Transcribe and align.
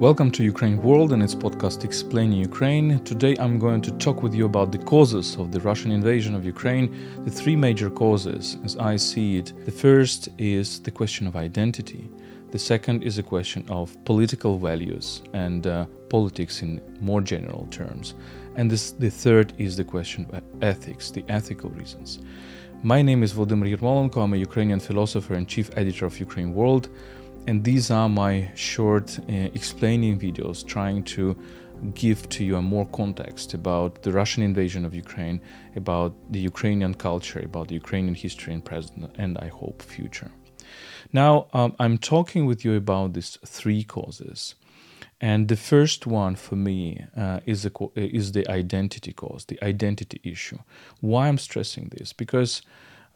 Welcome 0.00 0.30
to 0.30 0.44
Ukraine 0.44 0.80
World 0.80 1.12
and 1.12 1.24
its 1.24 1.34
podcast 1.34 1.82
Explaining 1.82 2.38
Ukraine. 2.38 3.00
Today 3.00 3.34
I'm 3.40 3.58
going 3.58 3.80
to 3.80 3.90
talk 3.98 4.22
with 4.22 4.32
you 4.32 4.46
about 4.46 4.70
the 4.70 4.78
causes 4.78 5.34
of 5.34 5.50
the 5.50 5.58
Russian 5.58 5.90
invasion 5.90 6.36
of 6.36 6.44
Ukraine, 6.44 6.96
the 7.24 7.32
three 7.32 7.56
major 7.56 7.90
causes 7.90 8.58
as 8.64 8.76
I 8.76 8.94
see 8.94 9.38
it. 9.38 9.52
The 9.64 9.72
first 9.72 10.28
is 10.38 10.78
the 10.78 10.92
question 10.92 11.26
of 11.26 11.34
identity. 11.34 12.08
The 12.52 12.60
second 12.60 13.02
is 13.02 13.18
a 13.18 13.24
question 13.24 13.64
of 13.70 13.92
political 14.04 14.56
values 14.56 15.22
and 15.32 15.66
uh, 15.66 15.86
politics 16.08 16.62
in 16.62 16.80
more 17.00 17.20
general 17.20 17.66
terms. 17.72 18.14
And 18.54 18.70
this, 18.70 18.92
the 18.92 19.10
third 19.10 19.52
is 19.58 19.76
the 19.76 19.82
question 19.82 20.28
of 20.32 20.44
ethics, 20.62 21.10
the 21.10 21.24
ethical 21.28 21.70
reasons. 21.70 22.20
My 22.84 23.02
name 23.02 23.24
is 23.24 23.32
Volodymyr 23.32 23.76
Yermolenko. 23.76 24.22
I'm 24.22 24.34
a 24.34 24.36
Ukrainian 24.36 24.78
philosopher 24.78 25.34
and 25.34 25.48
chief 25.48 25.68
editor 25.76 26.06
of 26.06 26.20
Ukraine 26.20 26.54
World 26.54 26.88
and 27.48 27.64
these 27.64 27.90
are 27.90 28.10
my 28.10 28.50
short 28.54 29.18
uh, 29.20 29.32
explaining 29.54 30.20
videos 30.20 30.66
trying 30.66 31.02
to 31.02 31.34
give 31.94 32.28
to 32.28 32.44
you 32.44 32.56
a 32.56 32.62
more 32.62 32.84
context 32.88 33.54
about 33.54 34.02
the 34.02 34.12
Russian 34.12 34.42
invasion 34.42 34.84
of 34.84 34.94
Ukraine, 34.94 35.40
about 35.74 36.12
the 36.30 36.40
Ukrainian 36.40 36.92
culture, 36.92 37.40
about 37.40 37.68
the 37.68 37.74
Ukrainian 37.74 38.14
history 38.14 38.52
and 38.52 38.62
present, 38.62 39.10
and 39.16 39.38
I 39.38 39.48
hope 39.48 39.80
future. 39.80 40.30
Now, 41.10 41.46
um, 41.54 41.74
I'm 41.80 41.96
talking 41.96 42.44
with 42.44 42.66
you 42.66 42.74
about 42.74 43.14
these 43.14 43.38
three 43.46 43.82
causes. 43.82 44.54
And 45.20 45.48
the 45.48 45.56
first 45.56 46.06
one 46.06 46.34
for 46.36 46.54
me 46.54 47.06
uh, 47.16 47.40
is, 47.46 47.64
a, 47.64 47.72
is 47.96 48.32
the 48.32 48.46
identity 48.48 49.12
cause, 49.14 49.46
the 49.46 49.58
identity 49.64 50.20
issue. 50.22 50.58
Why 51.00 51.28
I'm 51.28 51.38
stressing 51.38 51.92
this? 51.96 52.12
Because 52.12 52.62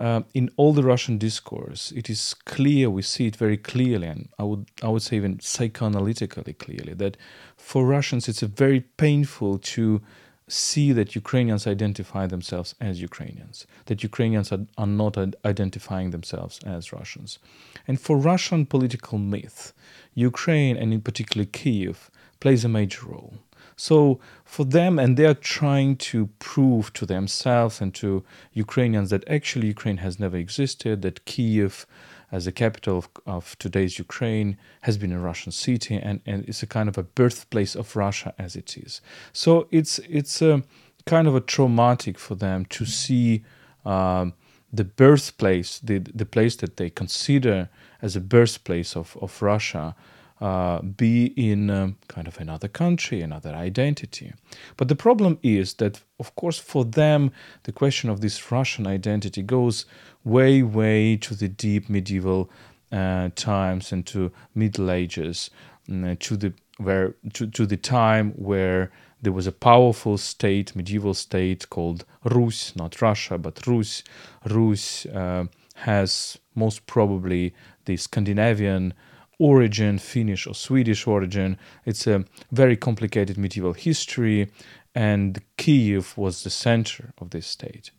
uh, 0.00 0.22
in 0.34 0.50
all 0.56 0.72
the 0.72 0.82
Russian 0.82 1.18
discourse, 1.18 1.92
it 1.92 2.10
is 2.10 2.34
clear, 2.44 2.90
we 2.90 3.02
see 3.02 3.26
it 3.26 3.36
very 3.36 3.56
clearly, 3.56 4.08
and 4.08 4.28
I 4.38 4.44
would, 4.44 4.66
I 4.82 4.88
would 4.88 5.02
say 5.02 5.16
even 5.16 5.38
psychoanalytically 5.38 6.58
clearly, 6.58 6.94
that 6.94 7.16
for 7.56 7.86
Russians 7.86 8.28
it's 8.28 8.40
very 8.40 8.80
painful 8.80 9.58
to 9.58 10.00
see 10.48 10.92
that 10.92 11.14
Ukrainians 11.14 11.66
identify 11.66 12.26
themselves 12.26 12.74
as 12.80 13.00
Ukrainians, 13.00 13.66
that 13.86 14.02
Ukrainians 14.02 14.52
are, 14.52 14.66
are 14.76 14.86
not 14.86 15.16
identifying 15.44 16.10
themselves 16.10 16.58
as 16.66 16.92
Russians. 16.92 17.38
And 17.86 18.00
for 18.00 18.16
Russian 18.16 18.66
political 18.66 19.18
myth, 19.18 19.72
Ukraine, 20.14 20.76
and 20.76 20.92
in 20.92 21.00
particular 21.00 21.46
Kiev, 21.46 22.10
plays 22.40 22.64
a 22.64 22.68
major 22.68 23.06
role. 23.06 23.34
So 23.76 24.20
for 24.44 24.64
them, 24.64 24.98
and 24.98 25.16
they 25.16 25.26
are 25.26 25.34
trying 25.34 25.96
to 25.96 26.28
prove 26.38 26.92
to 26.94 27.06
themselves 27.06 27.80
and 27.80 27.94
to 27.94 28.24
Ukrainians 28.52 29.10
that 29.10 29.28
actually 29.28 29.68
Ukraine 29.68 29.98
has 29.98 30.18
never 30.18 30.36
existed, 30.36 31.02
that 31.02 31.24
Kiev, 31.24 31.86
as 32.30 32.44
the 32.44 32.52
capital 32.52 32.98
of, 32.98 33.08
of 33.26 33.58
today's 33.58 33.98
Ukraine, 33.98 34.56
has 34.82 34.98
been 34.98 35.12
a 35.12 35.18
Russian 35.18 35.52
city 35.52 35.96
and, 35.96 36.20
and 36.26 36.48
it's 36.48 36.62
a 36.62 36.66
kind 36.66 36.88
of 36.88 36.98
a 36.98 37.02
birthplace 37.02 37.74
of 37.74 37.96
Russia 37.96 38.34
as 38.38 38.56
it 38.56 38.76
is. 38.76 39.00
So 39.32 39.68
it's 39.70 39.98
it's 40.00 40.42
a 40.42 40.62
kind 41.04 41.26
of 41.26 41.34
a 41.34 41.40
traumatic 41.40 42.18
for 42.18 42.34
them 42.34 42.64
to 42.66 42.84
see 42.86 43.42
um, 43.84 44.34
the 44.72 44.84
birthplace, 44.84 45.78
the 45.80 45.98
the 45.98 46.26
place 46.26 46.56
that 46.56 46.76
they 46.76 46.90
consider 46.90 47.68
as 48.00 48.16
a 48.16 48.20
birthplace 48.20 48.96
of, 48.96 49.16
of 49.20 49.42
Russia 49.42 49.94
uh, 50.42 50.82
be 50.82 51.26
in 51.36 51.70
um, 51.70 51.96
kind 52.08 52.26
of 52.26 52.36
another 52.40 52.66
country, 52.66 53.20
another 53.22 53.54
identity. 53.54 54.32
But 54.76 54.88
the 54.88 54.96
problem 54.96 55.38
is 55.40 55.74
that, 55.74 56.00
of 56.18 56.34
course, 56.34 56.58
for 56.58 56.84
them, 56.84 57.30
the 57.62 57.70
question 57.70 58.10
of 58.10 58.20
this 58.20 58.50
Russian 58.50 58.88
identity 58.88 59.40
goes 59.42 59.86
way, 60.24 60.60
way 60.64 61.16
to 61.18 61.36
the 61.36 61.46
deep 61.46 61.88
medieval 61.88 62.50
uh, 62.90 63.28
times 63.36 63.92
and 63.92 64.04
to 64.06 64.32
Middle 64.52 64.90
Ages, 64.90 65.50
uh, 65.88 66.16
to 66.18 66.36
the 66.36 66.52
where 66.78 67.14
to, 67.34 67.46
to 67.46 67.64
the 67.64 67.76
time 67.76 68.32
where 68.32 68.90
there 69.20 69.32
was 69.32 69.46
a 69.46 69.52
powerful 69.52 70.18
state, 70.18 70.74
medieval 70.74 71.14
state 71.14 71.70
called 71.70 72.04
Rus, 72.24 72.74
not 72.74 73.00
Russia, 73.00 73.38
but 73.38 73.64
Rus. 73.68 74.02
Rus 74.50 75.06
uh, 75.06 75.44
has 75.74 76.36
most 76.56 76.86
probably 76.86 77.54
the 77.84 77.96
Scandinavian 77.96 78.92
origin, 79.42 79.98
Finnish 79.98 80.46
or 80.46 80.54
Swedish 80.54 81.06
origin. 81.06 81.58
It's 81.84 82.06
a 82.06 82.24
very 82.52 82.76
complicated 82.76 83.36
medieval 83.36 83.72
history, 83.72 84.50
and 84.94 85.42
Kiev 85.56 86.16
was 86.16 86.44
the 86.44 86.50
center 86.50 87.12
of 87.18 87.30
this 87.30 87.46
state. 87.46 87.90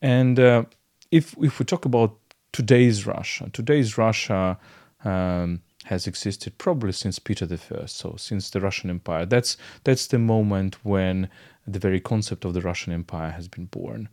And 0.00 0.38
uh, 0.38 0.64
if 1.10 1.34
if 1.42 1.58
we 1.58 1.64
talk 1.64 1.84
about 1.84 2.16
today's 2.52 3.06
Russia, 3.06 3.50
today's 3.52 3.98
Russia 3.98 4.58
um, 5.04 5.60
has 5.84 6.06
existed 6.06 6.56
probably 6.58 6.92
since 6.92 7.18
Peter 7.18 7.46
the 7.46 7.58
First, 7.58 7.96
so 7.96 8.14
since 8.16 8.50
the 8.50 8.60
Russian 8.60 8.90
Empire. 8.90 9.26
That's 9.26 9.56
that's 9.84 10.06
the 10.06 10.18
moment 10.18 10.84
when 10.84 11.28
the 11.66 11.78
very 11.80 12.00
concept 12.00 12.44
of 12.44 12.54
the 12.54 12.60
Russian 12.60 12.92
Empire 12.92 13.32
has 13.32 13.48
been 13.48 13.66
born. 13.66 14.08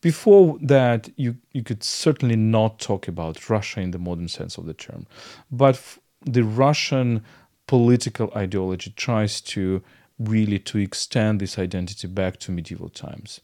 Before 0.00 0.58
that, 0.62 1.08
you 1.16 1.36
you 1.52 1.62
could 1.62 1.84
certainly 1.84 2.36
not 2.36 2.78
talk 2.78 3.08
about 3.08 3.48
Russia 3.50 3.80
in 3.80 3.90
the 3.92 3.98
modern 3.98 4.28
sense 4.28 4.58
of 4.58 4.66
the 4.66 4.74
term, 4.74 5.06
but 5.50 5.98
the 6.24 6.44
Russian 6.44 7.22
political 7.66 8.32
ideology 8.34 8.92
tries 8.96 9.40
to 9.40 9.82
really 10.18 10.58
to 10.58 10.78
extend 10.78 11.40
this 11.40 11.58
identity 11.58 12.08
back 12.08 12.38
to 12.38 12.50
medieval 12.50 12.88
times 12.88 13.40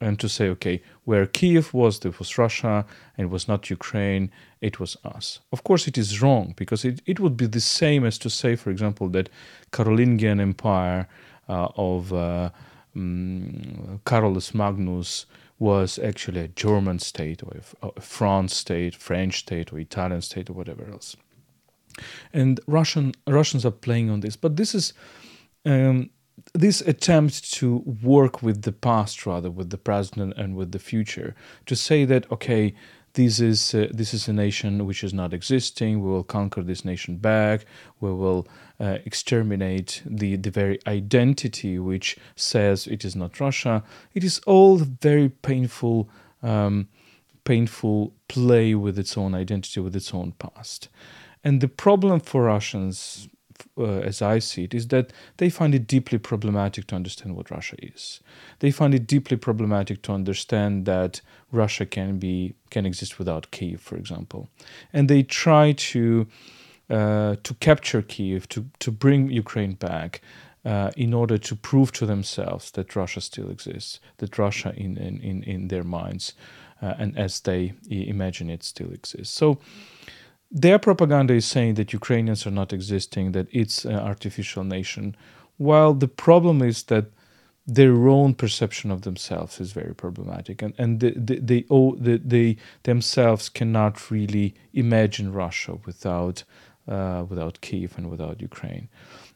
and 0.00 0.18
to 0.20 0.28
say, 0.28 0.48
okay, 0.48 0.80
where 1.04 1.26
Kiev 1.26 1.74
was, 1.74 2.00
there 2.00 2.12
was 2.18 2.38
Russia, 2.38 2.86
and 3.16 3.26
it 3.26 3.30
was 3.30 3.48
not 3.48 3.70
Ukraine, 3.70 4.30
it 4.60 4.78
was 4.78 4.96
us. 5.04 5.40
Of 5.52 5.64
course, 5.64 5.88
it 5.88 5.98
is 5.98 6.22
wrong 6.22 6.54
because 6.56 6.84
it, 6.84 7.00
it 7.06 7.18
would 7.18 7.36
be 7.36 7.46
the 7.46 7.60
same 7.60 8.04
as 8.04 8.16
to 8.18 8.30
say, 8.30 8.54
for 8.54 8.70
example, 8.70 9.08
that 9.08 9.28
Carolingian 9.72 10.40
Empire 10.40 11.08
uh, 11.48 11.68
of 11.76 12.12
uh, 12.12 12.50
um, 12.94 14.00
Carolus 14.06 14.54
Magnus 14.54 15.26
was 15.58 15.98
actually 15.98 16.42
a 16.42 16.48
German 16.48 17.00
state 17.00 17.42
or 17.42 17.56
a, 17.82 17.88
a 17.88 18.00
France 18.00 18.54
state, 18.54 18.94
French 18.94 19.40
state, 19.40 19.72
or 19.72 19.80
Italian 19.80 20.22
state, 20.22 20.48
or 20.48 20.52
whatever 20.52 20.88
else 20.88 21.16
and 22.32 22.60
Russian 22.66 23.12
Russians 23.26 23.64
are 23.64 23.70
playing 23.70 24.10
on 24.10 24.20
this. 24.20 24.36
But 24.36 24.56
this 24.56 24.74
is 24.74 24.92
um, 25.64 26.10
this 26.54 26.80
attempt 26.80 27.52
to 27.54 27.78
work 28.02 28.42
with 28.42 28.62
the 28.62 28.72
past 28.72 29.26
rather 29.26 29.50
with 29.50 29.70
the 29.70 29.78
present 29.78 30.34
and 30.36 30.56
with 30.56 30.72
the 30.72 30.78
future 30.78 31.34
to 31.66 31.76
say 31.76 32.04
that 32.04 32.30
okay 32.30 32.74
this 33.14 33.40
is 33.40 33.74
uh, 33.74 33.88
this 33.90 34.14
is 34.14 34.28
a 34.28 34.32
nation 34.32 34.86
which 34.86 35.02
is 35.02 35.12
not 35.12 35.32
existing 35.32 36.00
we 36.02 36.10
will 36.10 36.24
conquer 36.24 36.62
this 36.62 36.84
nation 36.84 37.16
back 37.16 37.64
we 38.00 38.12
will 38.12 38.46
uh, 38.80 38.98
exterminate 39.04 40.02
the 40.06 40.36
the 40.36 40.50
very 40.50 40.78
identity 40.86 41.78
which 41.78 42.16
says 42.36 42.86
it 42.86 43.04
is 43.04 43.16
not 43.16 43.40
russia 43.40 43.82
it 44.14 44.24
is 44.24 44.38
all 44.40 44.76
very 44.78 45.28
painful 45.28 46.08
um, 46.42 46.88
painful 47.44 48.12
play 48.28 48.74
with 48.74 48.98
its 48.98 49.16
own 49.16 49.34
identity 49.34 49.80
with 49.80 49.96
its 49.96 50.14
own 50.14 50.32
past 50.32 50.88
and 51.44 51.60
the 51.60 51.68
problem 51.68 52.20
for 52.20 52.42
Russians, 52.44 53.28
uh, 53.76 53.84
as 53.84 54.22
I 54.22 54.38
see 54.38 54.64
it, 54.64 54.74
is 54.74 54.88
that 54.88 55.12
they 55.36 55.50
find 55.50 55.74
it 55.74 55.86
deeply 55.86 56.18
problematic 56.18 56.86
to 56.88 56.96
understand 56.96 57.36
what 57.36 57.50
Russia 57.50 57.76
is. 57.82 58.20
They 58.60 58.70
find 58.70 58.94
it 58.94 59.06
deeply 59.06 59.36
problematic 59.36 60.02
to 60.02 60.12
understand 60.12 60.84
that 60.86 61.20
Russia 61.52 61.86
can 61.86 62.18
be 62.18 62.54
can 62.70 62.86
exist 62.86 63.18
without 63.18 63.50
Kiev, 63.50 63.80
for 63.80 63.96
example, 63.96 64.48
and 64.92 65.08
they 65.08 65.22
try 65.22 65.72
to 65.72 66.26
uh, 66.90 67.36
to 67.42 67.54
capture 67.54 68.02
Kiev, 68.02 68.48
to 68.48 68.66
to 68.80 68.90
bring 68.90 69.30
Ukraine 69.30 69.74
back. 69.74 70.20
Uh, 70.64 70.90
in 70.96 71.14
order 71.14 71.38
to 71.38 71.54
prove 71.54 71.92
to 71.92 72.04
themselves 72.04 72.72
that 72.72 72.94
Russia 72.96 73.20
still 73.20 73.48
exists, 73.48 74.00
that 74.18 74.36
Russia 74.36 74.74
in 74.76 74.98
in, 74.98 75.42
in 75.44 75.68
their 75.68 75.84
minds 75.84 76.34
uh, 76.82 76.94
and 76.98 77.16
as 77.18 77.40
they 77.40 77.74
imagine 77.90 78.50
it 78.50 78.62
still 78.62 78.92
exists. 78.92 79.34
So 79.34 79.58
their 80.50 80.78
propaganda 80.78 81.34
is 81.34 81.44
saying 81.44 81.74
that 81.74 81.92
Ukrainians 81.92 82.46
are 82.46 82.50
not 82.50 82.72
existing, 82.72 83.32
that 83.32 83.48
it's 83.50 83.84
an 83.84 83.96
artificial 83.96 84.64
nation, 84.64 85.16
while 85.58 85.92
the 85.92 86.08
problem 86.08 86.62
is 86.62 86.84
that 86.84 87.06
their 87.66 88.08
own 88.08 88.32
perception 88.32 88.90
of 88.90 89.02
themselves 89.02 89.60
is 89.60 89.72
very 89.72 89.94
problematic, 89.94 90.62
and 90.62 90.72
and 90.78 91.00
they 91.00 91.10
they, 91.10 91.38
they, 91.38 91.64
they, 91.98 92.16
they 92.16 92.56
themselves 92.84 93.50
cannot 93.50 94.10
really 94.10 94.54
imagine 94.72 95.32
Russia 95.32 95.78
without 95.84 96.44
uh, 96.88 97.24
without 97.28 97.60
Kiev 97.60 97.98
and 97.98 98.10
without 98.10 98.40
Ukraine, 98.40 98.88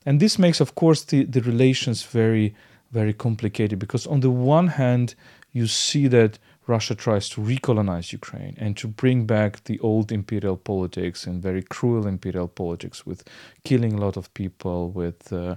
and 0.06 0.18
this 0.18 0.38
makes, 0.38 0.60
of 0.60 0.74
course, 0.74 1.04
the 1.04 1.24
the 1.24 1.42
relations 1.42 2.04
very 2.04 2.54
very 2.90 3.12
complicated 3.12 3.78
because 3.78 4.06
on 4.06 4.20
the 4.20 4.30
one 4.30 4.68
hand 4.68 5.14
you 5.52 5.66
see 5.66 6.06
that 6.08 6.38
Russia 6.66 6.94
tries 6.94 7.28
to 7.30 7.40
recolonize 7.40 8.12
Ukraine 8.12 8.56
and 8.58 8.76
to 8.76 8.86
bring 8.86 9.26
back 9.26 9.64
the 9.64 9.78
old 9.80 10.12
imperial 10.12 10.56
politics 10.56 11.26
and 11.26 11.42
very 11.42 11.62
cruel 11.62 12.06
imperial 12.06 12.48
politics 12.48 13.04
with 13.04 13.24
killing 13.64 13.94
a 13.94 14.00
lot 14.00 14.16
of 14.16 14.32
people, 14.34 14.90
with 14.90 15.32
uh, 15.32 15.56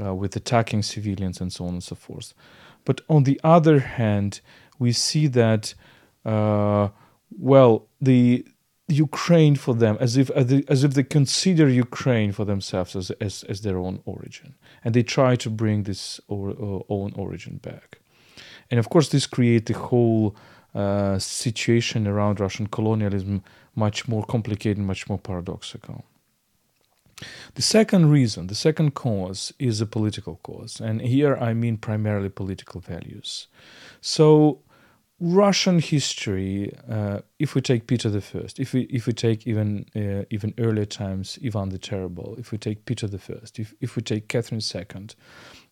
uh, 0.00 0.14
with 0.14 0.34
attacking 0.34 0.82
civilians 0.82 1.40
and 1.40 1.52
so 1.52 1.66
on 1.66 1.74
and 1.74 1.82
so 1.82 1.94
forth. 1.94 2.34
But 2.84 3.00
on 3.08 3.24
the 3.24 3.40
other 3.44 3.78
hand, 3.80 4.40
we 4.78 4.92
see 4.92 5.26
that 5.28 5.74
uh, 6.24 6.88
well 7.38 7.86
the 8.00 8.46
Ukraine 8.88 9.56
for 9.56 9.74
them 9.74 9.96
as 10.00 10.16
if 10.16 10.30
as 10.30 10.84
if 10.84 10.94
they 10.94 11.04
consider 11.04 11.68
Ukraine 11.68 12.32
for 12.32 12.44
themselves 12.44 12.96
as 12.96 13.10
as, 13.20 13.42
as 13.44 13.60
their 13.60 13.78
own 13.78 14.00
origin, 14.04 14.54
and 14.82 14.94
they 14.94 15.02
try 15.02 15.36
to 15.36 15.50
bring 15.50 15.82
this 15.84 16.20
or, 16.28 16.50
uh, 16.50 16.80
own 16.88 17.12
origin 17.14 17.58
back. 17.58 17.98
And 18.74 18.80
of 18.80 18.88
course, 18.88 19.10
this 19.10 19.28
creates 19.28 19.70
the 19.70 19.78
whole 19.78 20.34
uh, 20.74 21.16
situation 21.20 22.08
around 22.08 22.40
Russian 22.40 22.66
colonialism 22.66 23.44
much 23.76 24.08
more 24.08 24.24
complicated, 24.24 24.78
much 24.78 25.08
more 25.08 25.16
paradoxical. 25.16 26.04
The 27.54 27.62
second 27.62 28.10
reason, 28.10 28.48
the 28.48 28.56
second 28.56 28.94
cause, 28.94 29.54
is 29.60 29.80
a 29.80 29.86
political 29.86 30.40
cause, 30.42 30.80
and 30.80 31.00
here 31.00 31.36
I 31.36 31.54
mean 31.54 31.76
primarily 31.76 32.28
political 32.28 32.80
values. 32.80 33.46
So 34.00 34.58
Russian 35.20 35.78
history, 35.78 36.72
uh, 36.90 37.20
if 37.38 37.54
we 37.54 37.60
take 37.60 37.86
Peter 37.86 38.10
the 38.10 38.20
First, 38.20 38.58
if 38.58 38.72
we 38.72 38.80
if 38.98 39.06
we 39.06 39.12
take 39.12 39.46
even 39.46 39.86
uh, 39.94 40.24
even 40.30 40.52
earlier 40.58 40.84
times, 40.86 41.38
Ivan 41.46 41.68
the 41.68 41.78
Terrible, 41.78 42.34
if 42.40 42.50
we 42.50 42.58
take 42.58 42.86
Peter 42.86 43.06
the 43.06 43.20
First, 43.20 43.60
if 43.60 43.72
if 43.80 43.94
we 43.94 44.02
take 44.02 44.26
Catherine 44.26 44.60
II, 44.60 45.06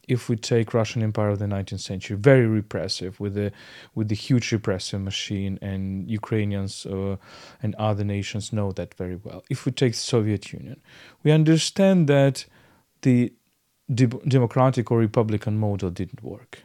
if 0.08 0.28
we 0.28 0.36
take 0.36 0.74
Russian 0.74 1.02
Empire 1.02 1.30
of 1.30 1.38
the 1.38 1.46
19th 1.46 1.80
century, 1.80 2.16
very 2.16 2.46
repressive 2.46 3.20
with 3.20 3.34
the 3.34 3.52
with 3.94 4.08
the 4.08 4.14
huge 4.14 4.52
repressive 4.52 5.00
machine, 5.00 5.58
and 5.62 6.10
Ukrainians 6.10 6.86
uh, 6.86 7.16
and 7.62 7.74
other 7.76 8.04
nations 8.04 8.52
know 8.52 8.72
that 8.72 8.94
very 8.94 9.16
well. 9.16 9.44
If 9.48 9.64
we 9.64 9.72
take 9.72 9.94
Soviet 9.94 10.52
Union, 10.52 10.80
we 11.22 11.30
understand 11.30 12.08
that 12.08 12.46
the 13.02 13.32
de- 13.92 14.06
democratic 14.06 14.90
or 14.90 14.98
republican 14.98 15.58
model 15.58 15.90
didn't 15.90 16.22
work 16.22 16.62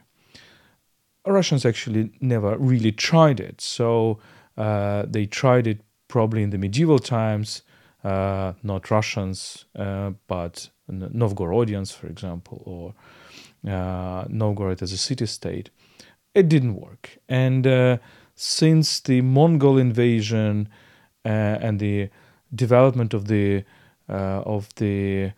Russians 1.31 1.65
actually 1.65 2.11
never 2.21 2.57
really 2.57 2.91
tried 2.91 3.39
it. 3.39 3.61
So 3.61 4.19
uh, 4.57 5.03
they 5.07 5.25
tried 5.25 5.67
it 5.67 5.81
probably 6.07 6.43
in 6.43 6.49
the 6.49 6.57
medieval 6.57 6.99
times, 6.99 7.63
uh, 8.03 8.53
not 8.63 8.89
Russians, 8.89 9.65
uh, 9.75 10.11
but 10.27 10.69
Novgorodians, 10.89 11.93
for 11.93 12.07
example, 12.07 12.63
or 12.65 12.93
Novgorod 13.63 14.81
as 14.81 14.91
a 14.91 14.97
city 14.97 15.25
state. 15.25 15.69
It 16.33 16.49
didn't 16.49 16.75
work. 16.75 17.17
And 17.27 17.65
uh, 17.65 17.97
since 18.35 18.99
the 18.99 19.21
Mongol 19.21 19.77
invasion 19.77 20.69
uh, 21.25 21.29
and 21.29 21.79
the 21.79 22.09
development 22.53 23.13
of 23.13 23.27
the 23.27 23.63
of 24.07 24.73
the 24.75 25.33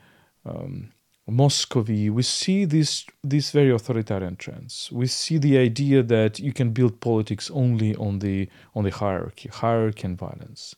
um, 0.46 0.92
we 1.28 2.24
see 2.24 2.66
these 2.66 3.06
these 3.24 3.52
very 3.52 3.72
authoritarian 3.72 4.36
trends. 4.36 4.90
We 4.92 5.08
see 5.08 5.38
the 5.38 5.58
idea 5.58 6.04
that 6.04 6.40
you 6.40 6.54
can 6.54 6.72
build 6.72 7.00
politics 7.00 7.52
only 7.52 7.96
on 7.96 8.20
the 8.20 8.50
on 8.76 8.84
the 8.84 8.92
hierarchy, 8.92 9.50
hierarchy 9.50 10.08
and 10.08 10.18
violence. 10.18 10.76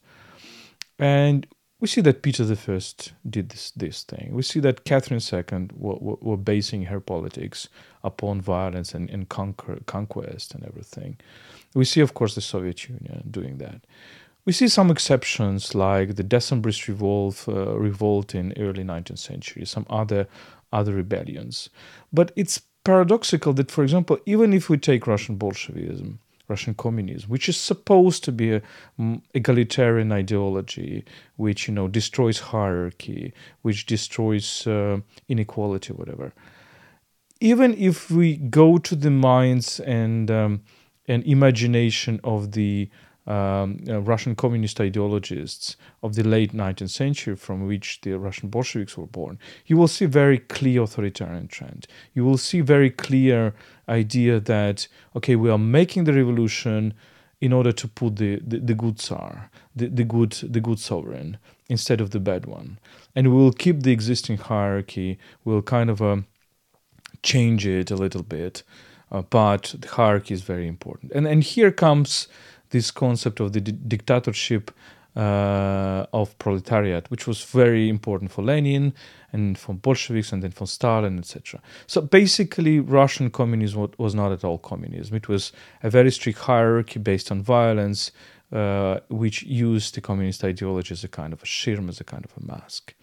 And 0.99 1.47
we 1.81 1.87
see 1.87 2.01
that 2.01 2.21
Peter 2.21 2.45
the 2.45 2.55
First 2.55 3.11
did 3.27 3.49
this 3.49 3.71
this 3.71 4.03
thing. 4.03 4.29
We 4.31 4.43
see 4.43 4.59
that 4.61 4.85
Catherine 4.85 5.19
II 5.19 5.69
were, 5.73 5.95
were, 5.95 6.17
were 6.21 6.37
basing 6.37 6.83
her 6.83 6.99
politics 6.99 7.67
upon 8.03 8.39
violence 8.39 8.93
and, 8.93 9.09
and 9.09 9.27
conquer, 9.27 9.79
conquest 9.87 10.53
and 10.53 10.63
everything. 10.63 11.17
We 11.73 11.85
see, 11.85 11.99
of 12.01 12.13
course, 12.13 12.35
the 12.35 12.41
Soviet 12.41 12.87
Union 12.87 13.23
doing 13.29 13.57
that. 13.57 13.81
We 14.45 14.53
see 14.53 14.67
some 14.67 14.91
exceptions 14.91 15.75
like 15.75 16.15
the 16.15 16.23
Decembrist 16.23 16.87
revolt, 16.87 17.45
uh, 17.47 17.77
revolt 17.77 18.35
in 18.35 18.53
early 18.57 18.83
19th 18.83 19.19
century, 19.19 19.65
some 19.65 19.87
other 19.89 20.27
other 20.71 20.93
rebellions. 20.93 21.69
But 22.13 22.31
it's 22.35 22.61
paradoxical 22.83 23.53
that, 23.53 23.71
for 23.71 23.83
example, 23.83 24.19
even 24.25 24.53
if 24.53 24.69
we 24.69 24.77
take 24.77 25.07
Russian 25.07 25.35
Bolshevism, 25.35 26.19
Russian 26.51 26.73
communism, 26.73 27.29
which 27.29 27.47
is 27.49 27.57
supposed 27.57 28.23
to 28.25 28.31
be 28.31 28.47
a 28.57 28.61
um, 28.99 29.21
egalitarian 29.33 30.11
ideology, 30.11 31.03
which 31.37 31.67
you 31.67 31.73
know 31.73 31.87
destroys 31.87 32.39
hierarchy, 32.53 33.33
which 33.65 33.79
destroys 33.85 34.67
uh, 34.67 34.97
inequality, 35.27 35.91
whatever. 35.93 36.27
Even 37.39 37.69
if 37.89 38.11
we 38.11 38.37
go 38.37 38.77
to 38.77 38.95
the 38.95 39.13
minds 39.31 39.79
and 39.79 40.29
um, 40.29 40.61
and 41.07 41.23
imagination 41.25 42.19
of 42.23 42.51
the 42.51 42.89
um, 43.27 43.83
uh, 43.87 44.01
Russian 44.01 44.35
communist 44.35 44.81
ideologists 44.81 45.77
of 46.01 46.15
the 46.15 46.23
late 46.23 46.53
19th 46.53 46.89
century, 46.89 47.35
from 47.35 47.67
which 47.67 48.01
the 48.01 48.17
Russian 48.17 48.49
Bolsheviks 48.49 48.97
were 48.97 49.07
born, 49.07 49.37
you 49.65 49.77
will 49.77 49.87
see 49.87 50.05
very 50.05 50.39
clear 50.39 50.83
authoritarian 50.83 51.47
trend. 51.47 51.87
You 52.13 52.25
will 52.25 52.37
see 52.37 52.61
very 52.61 52.89
clear 52.89 53.53
idea 53.87 54.39
that 54.39 54.87
okay, 55.15 55.35
we 55.35 55.49
are 55.49 55.57
making 55.57 56.05
the 56.05 56.13
revolution 56.13 56.93
in 57.39 57.51
order 57.51 57.71
to 57.71 57.87
put 57.87 58.17
the, 58.17 58.39
the, 58.45 58.59
the 58.59 58.75
good 58.75 58.99
Tsar, 58.99 59.49
the, 59.75 59.87
the 59.87 60.03
good 60.03 60.31
the 60.31 60.61
good 60.61 60.79
sovereign 60.79 61.37
instead 61.69 62.01
of 62.01 62.11
the 62.11 62.19
bad 62.19 62.45
one, 62.45 62.79
and 63.15 63.27
we 63.27 63.35
will 63.35 63.53
keep 63.53 63.81
the 63.81 63.91
existing 63.91 64.37
hierarchy. 64.37 65.17
We'll 65.43 65.61
kind 65.61 65.89
of 65.89 66.01
um, 66.01 66.25
change 67.23 67.65
it 67.65 67.91
a 67.91 67.95
little 67.95 68.23
bit, 68.23 68.63
uh, 69.11 69.23
but 69.23 69.75
the 69.79 69.87
hierarchy 69.87 70.33
is 70.33 70.41
very 70.41 70.67
important. 70.67 71.11
And 71.13 71.27
and 71.27 71.43
here 71.43 71.71
comes 71.71 72.27
this 72.71 72.91
concept 72.91 73.39
of 73.39 73.53
the 73.53 73.61
di- 73.61 73.71
dictatorship 73.71 74.71
uh, 75.15 76.05
of 76.13 76.37
proletariat, 76.39 77.09
which 77.11 77.27
was 77.27 77.43
very 77.43 77.89
important 77.89 78.31
for 78.31 78.43
Lenin 78.43 78.93
and 79.33 79.57
for 79.57 79.73
Bolsheviks 79.73 80.31
and 80.31 80.41
then 80.41 80.51
for 80.51 80.65
Stalin, 80.65 81.19
etc. 81.19 81.61
So 81.87 82.01
basically, 82.01 82.79
Russian 82.79 83.29
communism 83.29 83.91
was 83.97 84.15
not 84.15 84.31
at 84.31 84.43
all 84.43 84.57
communism. 84.57 85.15
It 85.15 85.27
was 85.27 85.51
a 85.83 85.89
very 85.89 86.11
strict 86.11 86.39
hierarchy 86.39 86.99
based 86.99 87.31
on 87.31 87.41
violence, 87.41 88.11
uh, 88.51 88.99
which 89.09 89.43
used 89.43 89.95
the 89.95 90.01
communist 90.01 90.43
ideology 90.43 90.93
as 90.93 91.03
a 91.03 91.07
kind 91.07 91.33
of 91.33 91.43
a 91.43 91.45
shirm, 91.45 91.89
as 91.89 91.99
a 91.99 92.03
kind 92.03 92.25
of 92.25 92.31
a 92.41 92.45
mask. 92.45 92.93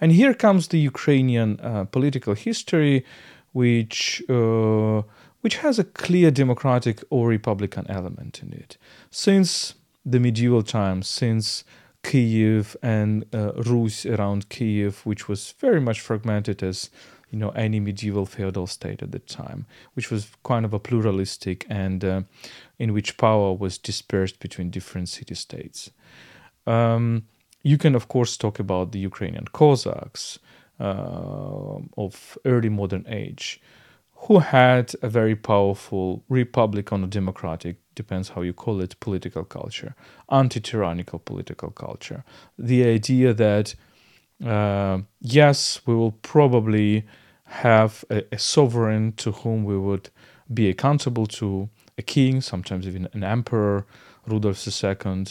And 0.00 0.12
here 0.12 0.34
comes 0.34 0.68
the 0.68 0.78
Ukrainian 0.78 1.60
uh, 1.60 1.84
political 1.84 2.34
history, 2.34 3.04
which 3.52 4.22
uh, 4.28 5.02
which 5.44 5.58
has 5.58 5.78
a 5.78 5.84
clear 5.84 6.30
democratic 6.30 7.04
or 7.10 7.28
republican 7.28 7.84
element 7.90 8.42
in 8.42 8.50
it. 8.54 8.78
Since 9.10 9.74
the 10.02 10.18
medieval 10.18 10.62
times, 10.62 11.06
since 11.06 11.64
Kiev 12.02 12.74
and 12.82 13.26
uh, 13.34 13.52
Rus 13.52 14.06
around 14.06 14.48
Kiev, 14.48 15.04
which 15.04 15.28
was 15.28 15.52
very 15.58 15.82
much 15.82 16.00
fragmented 16.00 16.62
as 16.62 16.88
you 17.30 17.38
know 17.38 17.50
any 17.50 17.78
medieval 17.78 18.24
feudal 18.24 18.66
state 18.66 19.02
at 19.02 19.12
the 19.12 19.18
time, 19.18 19.66
which 19.92 20.10
was 20.10 20.30
kind 20.44 20.64
of 20.64 20.72
a 20.72 20.78
pluralistic 20.78 21.66
and 21.68 22.02
uh, 22.02 22.22
in 22.78 22.94
which 22.94 23.18
power 23.18 23.52
was 23.52 23.76
dispersed 23.76 24.38
between 24.40 24.70
different 24.70 25.10
city 25.10 25.34
states. 25.34 25.90
Um, 26.66 27.24
you 27.62 27.76
can 27.76 27.94
of 27.94 28.08
course 28.08 28.38
talk 28.38 28.58
about 28.58 28.92
the 28.92 28.98
Ukrainian 28.98 29.44
Cossacks 29.52 30.38
uh, 30.80 31.80
of 31.98 32.38
early 32.46 32.70
modern 32.70 33.04
age, 33.08 33.60
who 34.16 34.38
had 34.38 34.94
a 35.02 35.08
very 35.08 35.36
powerful 35.36 36.24
republican 36.28 37.04
or 37.04 37.06
democratic, 37.06 37.76
depends 37.94 38.30
how 38.30 38.40
you 38.42 38.52
call 38.52 38.80
it, 38.80 38.98
political 39.00 39.44
culture, 39.44 39.94
anti 40.30 40.60
tyrannical 40.60 41.18
political 41.18 41.70
culture. 41.70 42.24
The 42.58 42.84
idea 42.84 43.34
that, 43.34 43.74
uh, 44.44 45.00
yes, 45.20 45.80
we 45.86 45.94
will 45.94 46.12
probably 46.12 47.04
have 47.44 48.04
a, 48.10 48.24
a, 48.32 48.38
sovereign 48.38 49.12
to 49.12 49.30
whom 49.32 49.64
we 49.64 49.78
would 49.78 50.08
be 50.52 50.68
accountable 50.68 51.26
to, 51.26 51.68
a 51.98 52.02
king, 52.02 52.40
sometimes 52.40 52.86
even 52.86 53.08
an 53.12 53.22
emperor, 53.22 53.86
Rudolf 54.26 54.66
II, 54.66 55.26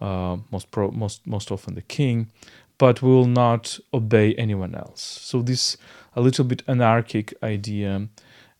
uh, 0.00 0.36
most, 0.50 0.70
pro- 0.70 0.90
most, 0.90 1.26
most 1.26 1.52
often 1.52 1.74
the 1.74 1.82
king, 1.82 2.28
but 2.76 3.00
will 3.00 3.26
not 3.26 3.78
obey 3.94 4.34
anyone 4.34 4.74
else. 4.74 5.00
So, 5.00 5.42
this 5.42 5.76
a 6.14 6.20
little 6.20 6.44
bit 6.44 6.62
anarchic 6.66 7.34
idea 7.42 8.08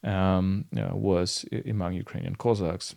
um, 0.05 0.65
uh, 0.77 0.95
was 0.95 1.45
among 1.69 1.95
Ukrainian 1.95 2.37
Cossacks, 2.37 2.95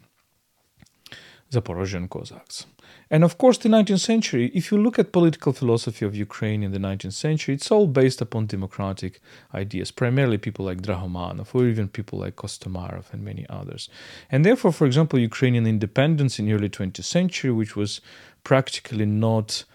Zaporozhian 1.51 2.09
Cossacks. 2.09 2.65
And 3.09 3.24
of 3.24 3.38
course, 3.38 3.57
the 3.59 3.69
19th 3.69 4.00
century, 4.00 4.51
if 4.55 4.71
you 4.71 4.81
look 4.81 4.97
at 4.97 5.12
political 5.12 5.53
philosophy 5.53 6.05
of 6.05 6.15
Ukraine 6.15 6.63
in 6.63 6.71
the 6.71 6.79
19th 6.79 7.13
century, 7.13 7.53
it's 7.53 7.71
all 7.71 7.88
based 7.88 8.19
upon 8.21 8.47
democratic 8.47 9.21
ideas, 9.53 9.91
primarily 9.91 10.38
people 10.38 10.65
like 10.65 10.81
Drahomanov 10.81 11.53
or 11.53 11.67
even 11.67 11.88
people 11.88 12.19
like 12.19 12.35
Kostomarov 12.35 13.13
and 13.13 13.24
many 13.24 13.45
others. 13.50 13.89
And 14.31 14.43
therefore, 14.43 14.71
for 14.71 14.85
example, 14.85 15.19
Ukrainian 15.19 15.67
independence 15.67 16.39
in 16.39 16.51
early 16.51 16.69
20th 16.69 17.03
century, 17.03 17.51
which 17.51 17.75
was 17.75 18.01
practically 18.43 19.05
not 19.05 19.65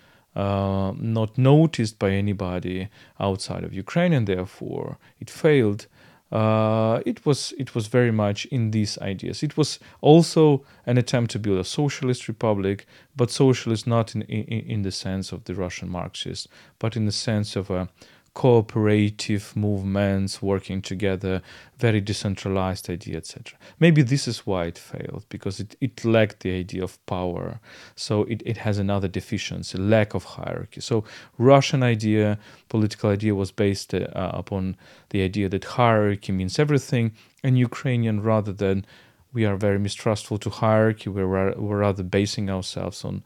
uh, 0.41 0.93
not 0.97 1.31
noticed 1.37 1.99
by 1.99 2.11
anybody 2.11 2.89
outside 3.19 3.65
of 3.65 3.73
Ukraine, 3.85 4.13
and 4.17 4.27
therefore 4.27 4.89
it 5.23 5.31
failed 5.31 5.87
uh, 6.33 7.01
it 7.05 7.27
was 7.27 7.53
it 7.59 7.75
was 7.75 7.89
very 7.89 8.13
much 8.13 8.47
in 8.47 8.71
these 8.71 8.97
ideas. 8.99 9.43
It 9.43 9.57
was 9.57 9.81
also 10.01 10.65
an 10.87 10.97
attempt 10.97 11.33
to 11.33 11.39
build 11.41 11.59
a 11.59 11.65
socialist 11.65 12.29
republic, 12.29 12.87
but 13.17 13.31
socialist 13.31 13.87
not 13.87 14.15
in, 14.15 14.23
in, 14.23 14.71
in 14.75 14.83
the 14.83 14.93
sense 14.93 15.33
of 15.33 15.45
the 15.45 15.55
Russian 15.55 15.89
Marxists, 15.89 16.47
but 16.79 16.97
in 16.97 17.05
the 17.07 17.13
sense 17.13 17.57
of 17.57 17.69
a 17.71 17.89
cooperative 18.35 19.57
movements 19.57 20.41
working 20.41 20.81
together, 20.81 21.43
very 21.79 22.01
decentralized 22.01 22.89
idea, 22.89 23.17
etc. 23.17 23.59
Maybe 23.79 24.03
this 24.03 24.29
is 24.29 24.47
why 24.47 24.67
it 24.67 24.79
failed, 24.79 25.25
because 25.29 25.59
it, 25.61 25.75
it 25.81 26.05
lacked 26.05 26.41
the 26.41 26.53
idea 26.53 26.85
of 26.85 27.05
power. 27.07 27.61
So 27.97 28.25
it, 28.25 28.43
it 28.47 28.59
has 28.59 28.79
another 28.79 29.09
deficiency, 29.09 29.79
lack 29.79 30.15
of 30.15 30.25
hierarchy. 30.25 30.81
So 30.81 31.05
Russian 31.39 31.83
idea, 31.83 32.39
political 32.69 33.11
idea 33.11 33.35
was 33.35 33.51
based 33.51 33.95
uh, 33.95 34.07
upon 34.15 34.77
the 35.11 35.23
idea 35.23 35.49
that 35.49 35.65
hierarchy 35.65 36.33
means 36.33 36.59
everything, 36.59 37.13
and 37.43 37.59
Ukrainian 37.59 38.23
rather 38.23 38.53
than 38.53 38.87
we 39.33 39.45
are 39.45 39.57
very 39.57 39.79
mistrustful 39.79 40.39
to 40.39 40.51
hierarchy, 40.51 41.09
we're, 41.09 41.55
we're 41.57 41.79
rather 41.79 42.03
basing 42.03 42.51
ourselves 42.51 43.05
on 43.05 43.23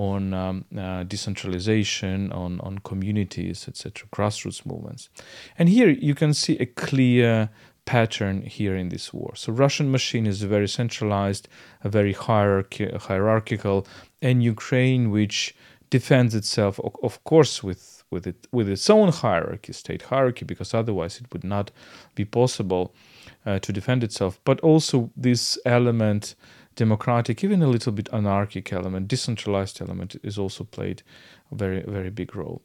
on 0.00 0.32
um, 0.32 0.64
uh, 0.78 1.02
decentralization, 1.04 2.32
on, 2.32 2.58
on 2.60 2.78
communities, 2.78 3.66
etc., 3.68 4.08
grassroots 4.14 4.64
movements. 4.64 5.10
And 5.58 5.68
here 5.68 5.90
you 5.90 6.14
can 6.14 6.32
see 6.32 6.56
a 6.58 6.64
clear 6.64 7.50
pattern 7.84 8.42
here 8.42 8.74
in 8.76 8.88
this 8.88 9.12
war. 9.12 9.32
So 9.36 9.52
Russian 9.52 9.90
machine 9.90 10.26
is 10.26 10.40
very 10.42 10.68
centralized, 10.68 11.48
a 11.84 11.90
very 11.90 12.14
hierarchy, 12.14 12.86
hierarchical, 13.08 13.86
and 14.22 14.42
Ukraine, 14.42 15.10
which 15.10 15.54
defends 15.90 16.34
itself, 16.34 16.80
of 17.08 17.22
course, 17.24 17.62
with 17.62 17.84
with 18.10 18.26
it 18.26 18.46
with 18.50 18.68
its 18.68 18.88
own 18.90 19.08
hierarchy, 19.12 19.72
state 19.72 20.02
hierarchy, 20.12 20.44
because 20.44 20.72
otherwise 20.72 21.20
it 21.20 21.26
would 21.32 21.44
not 21.44 21.70
be 22.14 22.24
possible 22.24 22.84
uh, 23.44 23.58
to 23.58 23.70
defend 23.78 24.02
itself. 24.02 24.40
But 24.44 24.58
also 24.60 25.10
this 25.28 25.58
element 25.64 26.34
democratic, 26.80 27.44
even 27.44 27.62
a 27.62 27.68
little 27.68 27.92
bit 27.92 28.08
anarchic 28.10 28.72
element, 28.72 29.06
decentralized 29.06 29.82
element 29.82 30.16
is 30.22 30.38
also 30.38 30.64
played 30.64 31.02
a 31.52 31.54
very, 31.54 31.82
very 31.86 32.08
big 32.08 32.34
role. 32.34 32.62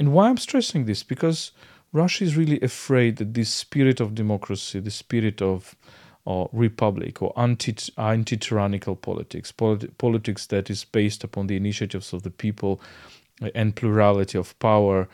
And 0.00 0.12
why 0.12 0.28
I'm 0.28 0.36
stressing 0.36 0.84
this? 0.84 1.04
Because 1.04 1.52
Russia 1.92 2.24
is 2.24 2.36
really 2.36 2.60
afraid 2.60 3.18
that 3.18 3.34
this 3.34 3.50
spirit 3.50 4.00
of 4.00 4.16
democracy, 4.16 4.80
the 4.80 4.90
spirit 4.90 5.40
of 5.40 5.76
or 6.24 6.48
republic 6.52 7.22
or 7.22 7.32
anti 7.36 7.74
anti 7.96 8.36
tyrannical 8.36 8.96
politics, 8.96 9.52
politi- 9.52 9.90
politics 9.96 10.46
that 10.46 10.68
is 10.68 10.84
based 10.84 11.22
upon 11.24 11.46
the 11.46 11.56
initiatives 11.56 12.12
of 12.12 12.22
the 12.22 12.34
people 12.44 12.80
and 13.54 13.76
plurality 13.76 14.38
of 14.38 14.58
power, 14.58 15.08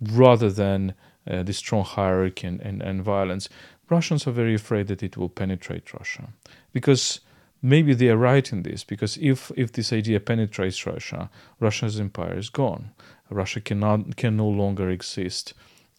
rather 0.00 0.50
than 0.50 0.92
uh, 1.30 1.42
the 1.42 1.52
strong 1.52 1.84
hierarchy 1.84 2.46
and, 2.46 2.60
and, 2.60 2.82
and 2.82 3.02
violence. 3.02 3.48
Russians 3.88 4.26
are 4.26 4.34
very 4.42 4.54
afraid 4.54 4.86
that 4.88 5.02
it 5.02 5.16
will 5.16 5.28
penetrate 5.28 5.94
Russia 5.94 6.24
because 6.72 7.20
maybe 7.64 7.94
they 7.94 8.10
are 8.10 8.16
right 8.16 8.52
in 8.52 8.62
this 8.62 8.84
because 8.84 9.16
if 9.16 9.50
if 9.56 9.72
this 9.72 9.92
idea 9.92 10.20
penetrates 10.20 10.86
Russia, 10.86 11.30
Russia's 11.58 11.98
empire 11.98 12.38
is 12.38 12.50
gone. 12.50 12.90
Russia 13.30 13.60
cannot 13.60 14.16
can 14.16 14.36
no 14.36 14.48
longer 14.48 14.90
exist 14.90 15.54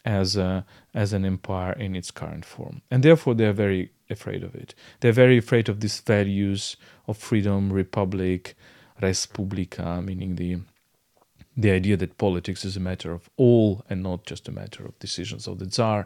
as 0.05 0.37
a 0.37 0.63
as 0.93 1.11
an 1.11 1.25
empire 1.25 1.73
in 1.73 1.95
its 1.95 2.11
current 2.11 2.45
form, 2.45 2.81
and 2.91 3.03
therefore 3.03 3.33
they 3.33 3.45
are 3.45 3.53
very 3.65 3.91
afraid 4.09 4.43
of 4.43 4.53
it. 4.53 4.75
They're 4.99 5.23
very 5.25 5.37
afraid 5.39 5.67
of 5.67 5.79
these 5.79 5.99
values 5.99 6.77
of 7.07 7.17
freedom, 7.17 7.73
republic, 7.73 8.55
respublika, 9.01 10.05
meaning 10.05 10.35
the 10.35 10.59
the 11.57 11.71
idea 11.71 11.97
that 11.97 12.17
politics 12.17 12.63
is 12.63 12.77
a 12.77 12.81
matter 12.81 13.11
of 13.11 13.29
all 13.37 13.83
and 13.89 14.03
not 14.03 14.25
just 14.25 14.47
a 14.47 14.51
matter 14.51 14.85
of 14.85 14.99
decisions 14.99 15.47
of 15.47 15.57
the 15.57 15.65
Tsar. 15.65 16.05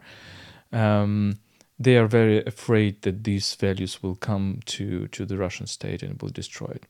Um, 0.72 1.39
they 1.79 1.98
are 1.98 2.07
very 2.07 2.43
afraid 2.45 3.01
that 3.03 3.24
these 3.24 3.55
values 3.55 4.03
will 4.03 4.15
come 4.15 4.59
to, 4.65 5.07
to 5.07 5.25
the 5.25 5.38
Russian 5.38 5.67
state 5.67 6.03
and 6.03 6.21
will 6.21 6.29
destroy 6.29 6.67
it. 6.75 6.86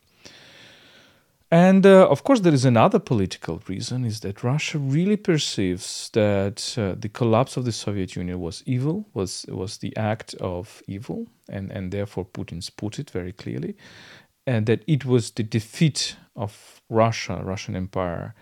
And 1.52 1.84
uh, 1.84 2.08
of 2.08 2.22
course, 2.22 2.40
there 2.40 2.54
is 2.54 2.64
another 2.64 3.00
political 3.00 3.60
reason: 3.66 4.04
is 4.04 4.20
that 4.20 4.44
Russia 4.44 4.78
really 4.78 5.16
perceives 5.16 6.08
that 6.12 6.78
uh, 6.78 6.94
the 6.96 7.08
collapse 7.08 7.56
of 7.56 7.64
the 7.64 7.72
Soviet 7.72 8.14
Union 8.14 8.40
was 8.40 8.62
evil, 8.66 9.08
was 9.14 9.46
was 9.48 9.78
the 9.78 9.96
act 9.96 10.34
of 10.34 10.80
evil, 10.86 11.26
and 11.48 11.72
and 11.72 11.90
therefore 11.90 12.24
Putin's 12.24 12.70
put 12.70 13.00
it 13.00 13.10
very 13.10 13.32
clearly, 13.32 13.74
and 14.46 14.66
that 14.66 14.84
it 14.86 15.04
was 15.04 15.32
the 15.32 15.42
defeat 15.42 16.16
of 16.36 16.80
Russia, 16.88 17.40
Russian 17.42 17.74
Empire, 17.74 18.32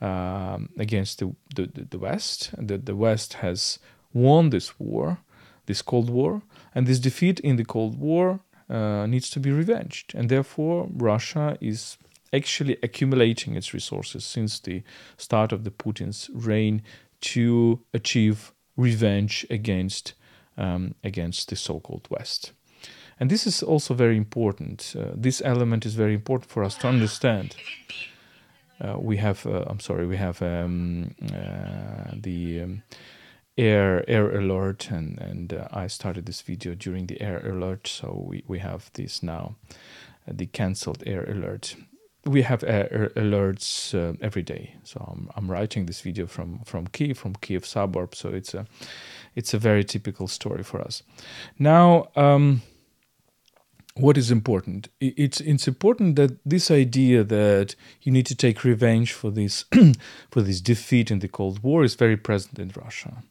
um, 0.00 0.68
against 0.76 1.20
the, 1.20 1.36
the 1.54 1.86
the 1.90 1.98
West, 2.00 2.50
that 2.58 2.84
the 2.84 2.96
West 2.96 3.34
has 3.34 3.78
won 4.12 4.50
this 4.50 4.80
war, 4.80 5.18
this 5.66 5.82
Cold 5.82 6.10
War, 6.10 6.42
and 6.74 6.86
this 6.86 6.98
defeat 6.98 7.40
in 7.40 7.56
the 7.56 7.64
Cold 7.64 7.98
War 7.98 8.40
uh, 8.68 9.06
needs 9.06 9.30
to 9.30 9.40
be 9.40 9.50
revenged, 9.50 10.14
and 10.14 10.28
therefore 10.28 10.88
Russia 10.92 11.56
is 11.60 11.98
actually 12.32 12.76
accumulating 12.82 13.56
its 13.56 13.72
resources 13.72 14.24
since 14.24 14.60
the 14.60 14.82
start 15.16 15.52
of 15.52 15.62
the 15.62 15.70
Putin's 15.70 16.30
reign 16.34 16.82
to 17.20 17.80
achieve 17.94 18.52
revenge 18.76 19.46
against 19.50 20.14
um, 20.58 20.94
against 21.04 21.48
the 21.48 21.56
so-called 21.56 22.08
West. 22.10 22.52
And 23.18 23.30
this 23.30 23.46
is 23.46 23.62
also 23.62 23.94
very 23.94 24.16
important. 24.16 24.94
Uh, 24.98 25.12
this 25.14 25.42
element 25.44 25.86
is 25.86 25.94
very 25.94 26.14
important 26.14 26.50
for 26.50 26.64
us 26.64 26.76
to 26.76 26.88
understand. 26.88 27.56
Uh, 28.78 28.96
we 28.98 29.16
have, 29.16 29.46
uh, 29.46 29.64
I'm 29.66 29.80
sorry, 29.80 30.06
we 30.06 30.18
have 30.18 30.42
um, 30.42 31.14
uh, 31.32 32.12
the 32.12 32.60
um, 32.60 32.82
air 33.56 34.04
air 34.08 34.36
alert 34.38 34.90
and 34.90 35.18
and 35.18 35.52
uh, 35.52 35.68
I 35.72 35.86
started 35.88 36.26
this 36.26 36.42
video 36.42 36.74
during 36.74 37.06
the 37.06 37.20
air 37.20 37.38
alert 37.48 37.86
so 37.86 38.24
we, 38.28 38.44
we 38.46 38.58
have 38.58 38.90
this 38.94 39.22
now 39.22 39.56
uh, 40.28 40.32
the 40.34 40.46
cancelled 40.46 41.02
air 41.06 41.24
alert. 41.24 41.76
We 42.24 42.42
have 42.42 42.64
air 42.64 43.12
alerts 43.14 43.94
uh, 43.94 44.16
every 44.20 44.42
day 44.42 44.74
so 44.82 44.98
I'm, 45.10 45.30
I'm 45.36 45.50
writing 45.50 45.86
this 45.86 46.00
video 46.00 46.26
from 46.26 46.60
from 46.64 46.86
Kiev 46.88 47.18
from 47.18 47.34
Kiev 47.36 47.64
suburb 47.64 48.14
so 48.14 48.30
it's 48.30 48.54
a 48.54 48.66
it's 49.34 49.54
a 49.54 49.58
very 49.58 49.84
typical 49.84 50.28
story 50.28 50.62
for 50.62 50.80
us. 50.80 51.02
Now 51.58 52.08
um, 52.16 52.62
what 53.96 54.18
is 54.18 54.30
important. 54.30 54.88
It's 55.00 55.40
it's 55.40 55.66
important 55.66 56.16
that 56.16 56.38
this 56.44 56.70
idea 56.70 57.24
that 57.24 57.74
you 58.02 58.12
need 58.12 58.26
to 58.26 58.34
take 58.34 58.62
revenge 58.62 59.12
for 59.12 59.30
this 59.30 59.64
for 60.30 60.42
this 60.42 60.60
defeat 60.60 61.10
in 61.10 61.20
the 61.20 61.28
cold 61.28 61.62
war 61.62 61.82
is 61.82 61.94
very 61.94 62.16
present 62.16 62.58
in 62.58 62.70
russia. 62.76 63.22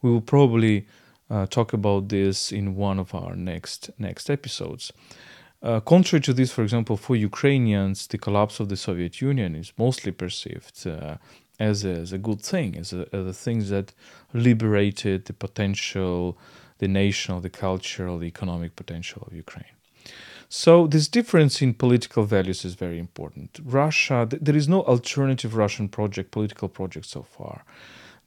We 0.00 0.10
will 0.10 0.22
probably 0.22 0.86
uh, 1.30 1.46
talk 1.46 1.72
about 1.72 2.08
this 2.08 2.52
in 2.52 2.74
one 2.74 2.98
of 2.98 3.14
our 3.14 3.36
next 3.36 3.90
next 3.98 4.30
episodes. 4.30 4.92
Uh, 5.62 5.80
contrary 5.80 6.22
to 6.22 6.32
this 6.32 6.52
for 6.52 6.62
example 6.62 6.96
for 6.96 7.16
ukrainians 7.16 8.06
the 8.06 8.18
collapse 8.18 8.60
of 8.60 8.68
the 8.68 8.76
soviet 8.76 9.22
union 9.22 9.54
is 9.54 9.72
mostly 9.78 10.12
perceived 10.12 10.86
uh, 10.86 11.16
as, 11.58 11.84
a, 11.86 11.90
as 11.90 12.12
a 12.12 12.18
good 12.18 12.42
thing 12.42 12.76
as 12.76 12.92
a, 12.92 13.06
as 13.14 13.26
a 13.26 13.32
thing 13.32 13.64
that 13.70 13.94
liberated 14.34 15.24
the 15.24 15.32
potential 15.32 16.36
the 16.80 16.88
national 16.88 17.40
the 17.40 17.48
cultural 17.48 18.18
the 18.18 18.26
economic 18.26 18.76
potential 18.76 19.22
of 19.26 19.32
ukraine 19.34 19.74
so 20.56 20.86
this 20.86 21.08
difference 21.08 21.60
in 21.60 21.74
political 21.74 22.22
values 22.22 22.64
is 22.64 22.76
very 22.76 23.00
important. 23.00 23.58
Russia, 23.64 24.24
th- 24.30 24.40
there 24.40 24.54
is 24.54 24.68
no 24.68 24.82
alternative 24.82 25.56
Russian 25.56 25.88
project, 25.88 26.30
political 26.30 26.68
project 26.68 27.06
so 27.06 27.22
far. 27.22 27.64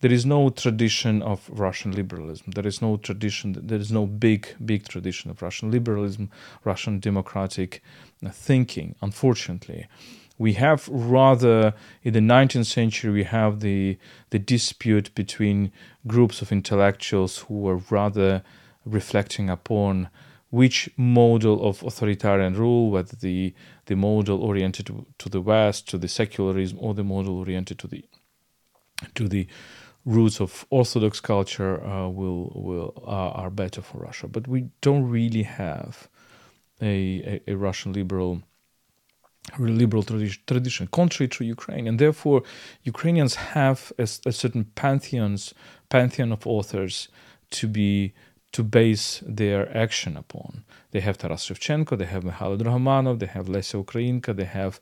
There 0.02 0.12
is 0.12 0.26
no 0.26 0.50
tradition 0.50 1.22
of 1.22 1.50
Russian 1.50 1.94
liberalism. 1.94 2.52
There 2.52 2.68
is 2.68 2.82
no 2.82 2.98
tradition. 2.98 3.54
There 3.54 3.80
is 3.80 3.94
no 3.94 4.06
big, 4.06 4.42
big 4.66 4.90
tradition 4.90 5.32
of 5.32 5.42
Russian 5.42 5.72
liberalism, 5.72 6.30
Russian 6.66 7.00
democratic 7.00 7.82
uh, 8.22 8.30
thinking. 8.32 8.96
Unfortunately, 9.02 9.88
we 10.38 10.52
have 10.56 10.90
rather 10.90 11.74
in 12.04 12.12
the 12.12 12.20
19th 12.20 12.66
century 12.66 13.10
we 13.10 13.24
have 13.24 13.62
the 13.62 13.98
the 14.32 14.40
dispute 14.40 15.16
between 15.16 15.72
groups 16.06 16.42
of 16.42 16.52
intellectuals 16.52 17.38
who 17.44 17.54
were 17.54 17.80
rather 17.90 18.44
reflecting 18.86 19.50
upon 19.50 20.10
which 20.50 20.90
model 20.98 21.68
of 21.68 21.84
authoritarian 21.84 22.54
rule, 22.54 22.90
whether 22.92 23.16
the, 23.18 23.54
the 23.88 23.96
model 23.96 24.44
oriented 24.44 24.86
to, 24.86 25.06
to 25.18 25.30
the 25.30 25.42
West, 25.42 25.90
to 25.90 25.98
the 25.98 26.08
secularism, 26.08 26.78
or 26.82 26.94
the 26.94 27.04
model 27.04 27.38
oriented 27.38 27.80
to 27.80 27.88
the 27.88 28.06
to 29.14 29.28
the 29.28 29.48
roots 30.06 30.42
of 30.42 30.66
Orthodox 30.72 31.20
culture, 31.20 31.86
uh, 31.86 32.08
will 32.08 32.52
will 32.56 33.04
uh, 33.06 33.42
are 33.42 33.52
better 33.52 33.82
for 33.82 34.00
Russia. 34.00 34.28
But 34.28 34.48
we 34.48 34.70
don't 34.82 35.08
really 35.08 35.44
have 35.44 36.08
a, 36.82 37.42
a, 37.48 37.52
a 37.52 37.56
Russian 37.56 37.94
liberal 37.94 38.42
liberal 39.60 40.04
tradition, 40.04 40.42
tradition, 40.48 40.88
contrary 40.88 41.28
to 41.30 41.46
Ukraine, 41.46 41.88
and 41.88 42.00
therefore 42.00 42.44
Ukrainians 42.84 43.36
have 43.36 43.94
a, 43.98 44.04
a 44.04 44.32
certain 44.32 44.66
pantheons 44.76 45.54
pantheon 45.90 46.32
of 46.32 46.46
authors 46.46 47.08
to 47.52 47.68
be 47.68 48.14
to 48.52 48.64
base 48.64 49.24
their 49.26 49.76
action 49.76 50.18
upon. 50.18 50.64
They 50.92 51.02
have 51.02 51.18
Taras 51.18 51.46
Shevchenko, 51.46 51.98
they 51.98 52.06
have 52.06 52.24
Mikhail 52.24 52.58
Drahomanov, 52.58 53.20
they 53.20 53.26
have 53.28 53.48
Lesya 53.48 53.84
Ukrainka, 53.84 54.36
they 54.36 54.46
have 54.46 54.80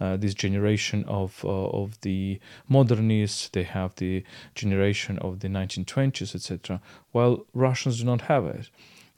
uh, 0.00 0.16
this 0.16 0.34
generation 0.34 1.04
of 1.04 1.44
uh, 1.44 1.48
of 1.48 2.00
the 2.00 2.40
modernists, 2.68 3.48
they 3.48 3.62
have 3.62 3.94
the 3.96 4.24
generation 4.54 5.18
of 5.20 5.40
the 5.40 5.48
1920s, 5.48 6.34
etc. 6.34 6.80
While 7.12 7.46
Russians 7.54 8.00
do 8.00 8.04
not 8.04 8.22
have 8.22 8.46
it, 8.46 8.70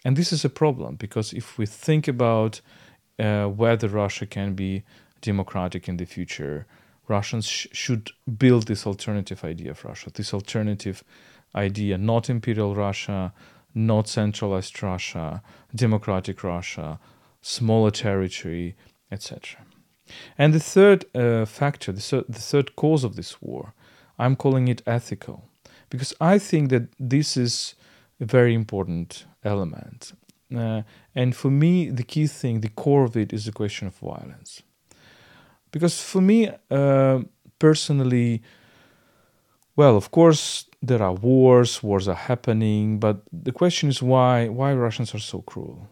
and 0.05 0.17
this 0.17 0.33
is 0.33 0.45
a 0.45 0.51
problem 0.51 0.97
because 0.97 1.33
if 1.33 1.57
we 1.59 1.67
think 1.67 2.07
about 2.07 2.61
uh, 3.19 3.47
whether 3.47 3.89
Russia 3.89 4.27
can 4.27 4.55
be 4.55 4.83
democratic 5.23 5.89
in 5.89 5.97
the 5.97 6.05
future, 6.05 6.67
Russians 7.09 7.47
sh- 7.47 7.67
should 7.73 8.11
build 8.39 8.67
this 8.67 8.87
alternative 8.87 9.43
idea 9.43 9.71
of 9.71 9.85
Russia, 9.85 10.11
this 10.15 10.35
alternative 10.35 11.03
idea 11.55 11.97
not 11.97 12.29
imperial 12.29 12.75
Russia, 12.75 13.33
not 13.77 14.09
centralized 14.09 14.83
Russia, 14.83 15.43
democratic 15.75 16.43
Russia, 16.43 16.99
smaller 17.43 17.91
territory, 17.91 18.75
etc. 19.13 19.65
And 20.39 20.55
the 20.55 20.61
third 20.61 21.05
uh, 21.15 21.45
factor, 21.45 21.93
the, 21.93 22.01
third, 22.01 22.25
the 22.29 22.41
third 22.41 22.75
cause 22.75 23.05
of 23.05 23.17
this 23.17 23.43
war, 23.43 23.75
I'm 24.19 24.35
calling 24.35 24.69
it 24.69 24.83
ethical, 24.87 25.45
because 25.91 26.15
I 26.21 26.39
think 26.39 26.71
that 26.71 26.89
this 26.99 27.37
is 27.37 27.75
a 28.19 28.25
very 28.25 28.55
important 28.55 29.27
element. 29.45 30.13
Uh, 30.55 30.83
and 31.15 31.37
for 31.37 31.51
me, 31.51 31.91
the 31.91 32.03
key 32.05 32.27
thing, 32.27 32.61
the 32.61 32.69
core 32.69 33.05
of 33.05 33.17
it, 33.17 33.33
is 33.33 33.45
the 33.45 33.53
question 33.53 33.89
of 33.89 33.95
violence. 33.97 34.63
Because 35.71 36.01
for 36.01 36.23
me, 36.23 36.51
uh, 36.71 37.21
personally, 37.59 38.43
well, 39.75 39.97
of 39.97 40.11
course, 40.11 40.66
there 40.83 41.03
are 41.03 41.13
wars, 41.15 41.83
wars 41.83 42.09
are 42.09 42.15
happening, 42.15 42.99
but 42.99 43.23
the 43.33 43.53
question 43.53 43.89
is 43.89 44.03
why 44.03 44.49
why 44.49 44.75
Russians 44.75 45.15
are 45.15 45.19
so 45.19 45.43
cruel? 45.43 45.89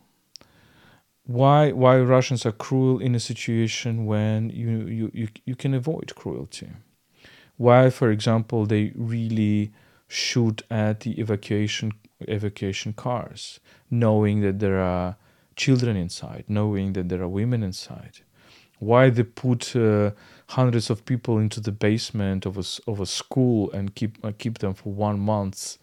Why 1.26 1.72
why 1.72 1.98
Russians 2.00 2.44
are 2.46 2.52
cruel 2.52 2.98
in 3.00 3.14
a 3.14 3.20
situation 3.20 4.06
when 4.06 4.50
you 4.50 4.86
you, 4.86 5.10
you, 5.14 5.28
you 5.44 5.56
can 5.56 5.74
avoid 5.74 6.14
cruelty? 6.14 6.70
Why, 7.56 7.90
for 7.90 8.10
example, 8.10 8.66
they 8.66 8.92
really 8.94 9.72
shoot 10.08 10.62
at 10.70 11.00
the 11.00 11.12
evacuation 11.20 11.92
evacuation 12.20 12.92
cars, 12.92 13.60
knowing 13.90 14.40
that 14.40 14.58
there 14.58 14.80
are 14.80 15.16
children 15.56 15.96
inside, 15.96 16.44
knowing 16.48 16.92
that 16.94 17.08
there 17.08 17.22
are 17.22 17.28
women 17.28 17.62
inside? 17.62 18.20
Why 18.78 19.08
they 19.10 19.22
put 19.22 19.74
uh, 19.76 20.10
hundreds 20.48 20.90
of 20.90 21.04
people 21.04 21.38
into 21.38 21.60
the 21.60 21.72
basement 21.72 22.46
of 22.46 22.58
a, 22.58 22.90
of 22.90 23.00
a 23.00 23.06
school 23.06 23.70
and 23.72 23.94
keep 23.94 24.22
uh, 24.24 24.32
keep 24.38 24.58
them 24.58 24.74
for 24.74 24.92
one 24.92 25.18
month, 25.18 25.78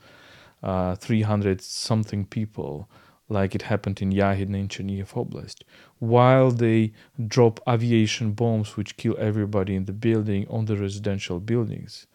uh, 0.63 0.95
300 0.95 1.61
something 1.61 2.25
people, 2.25 2.89
like 3.29 3.55
it 3.55 3.63
happened 3.63 4.01
in 4.01 4.11
Yahidne 4.11 4.55
in 4.55 4.67
Chernihiv 4.67 5.13
Oblast, 5.13 5.63
while 5.99 6.51
they 6.51 6.91
drop 7.27 7.59
aviation 7.67 8.33
bombs 8.33 8.77
which 8.77 8.97
kill 8.97 9.15
everybody 9.17 9.75
in 9.75 9.85
the 9.85 9.93
building 9.93 10.45
on 10.49 10.65
the 10.65 10.77
residential 10.77 11.39
buildings. 11.39 12.07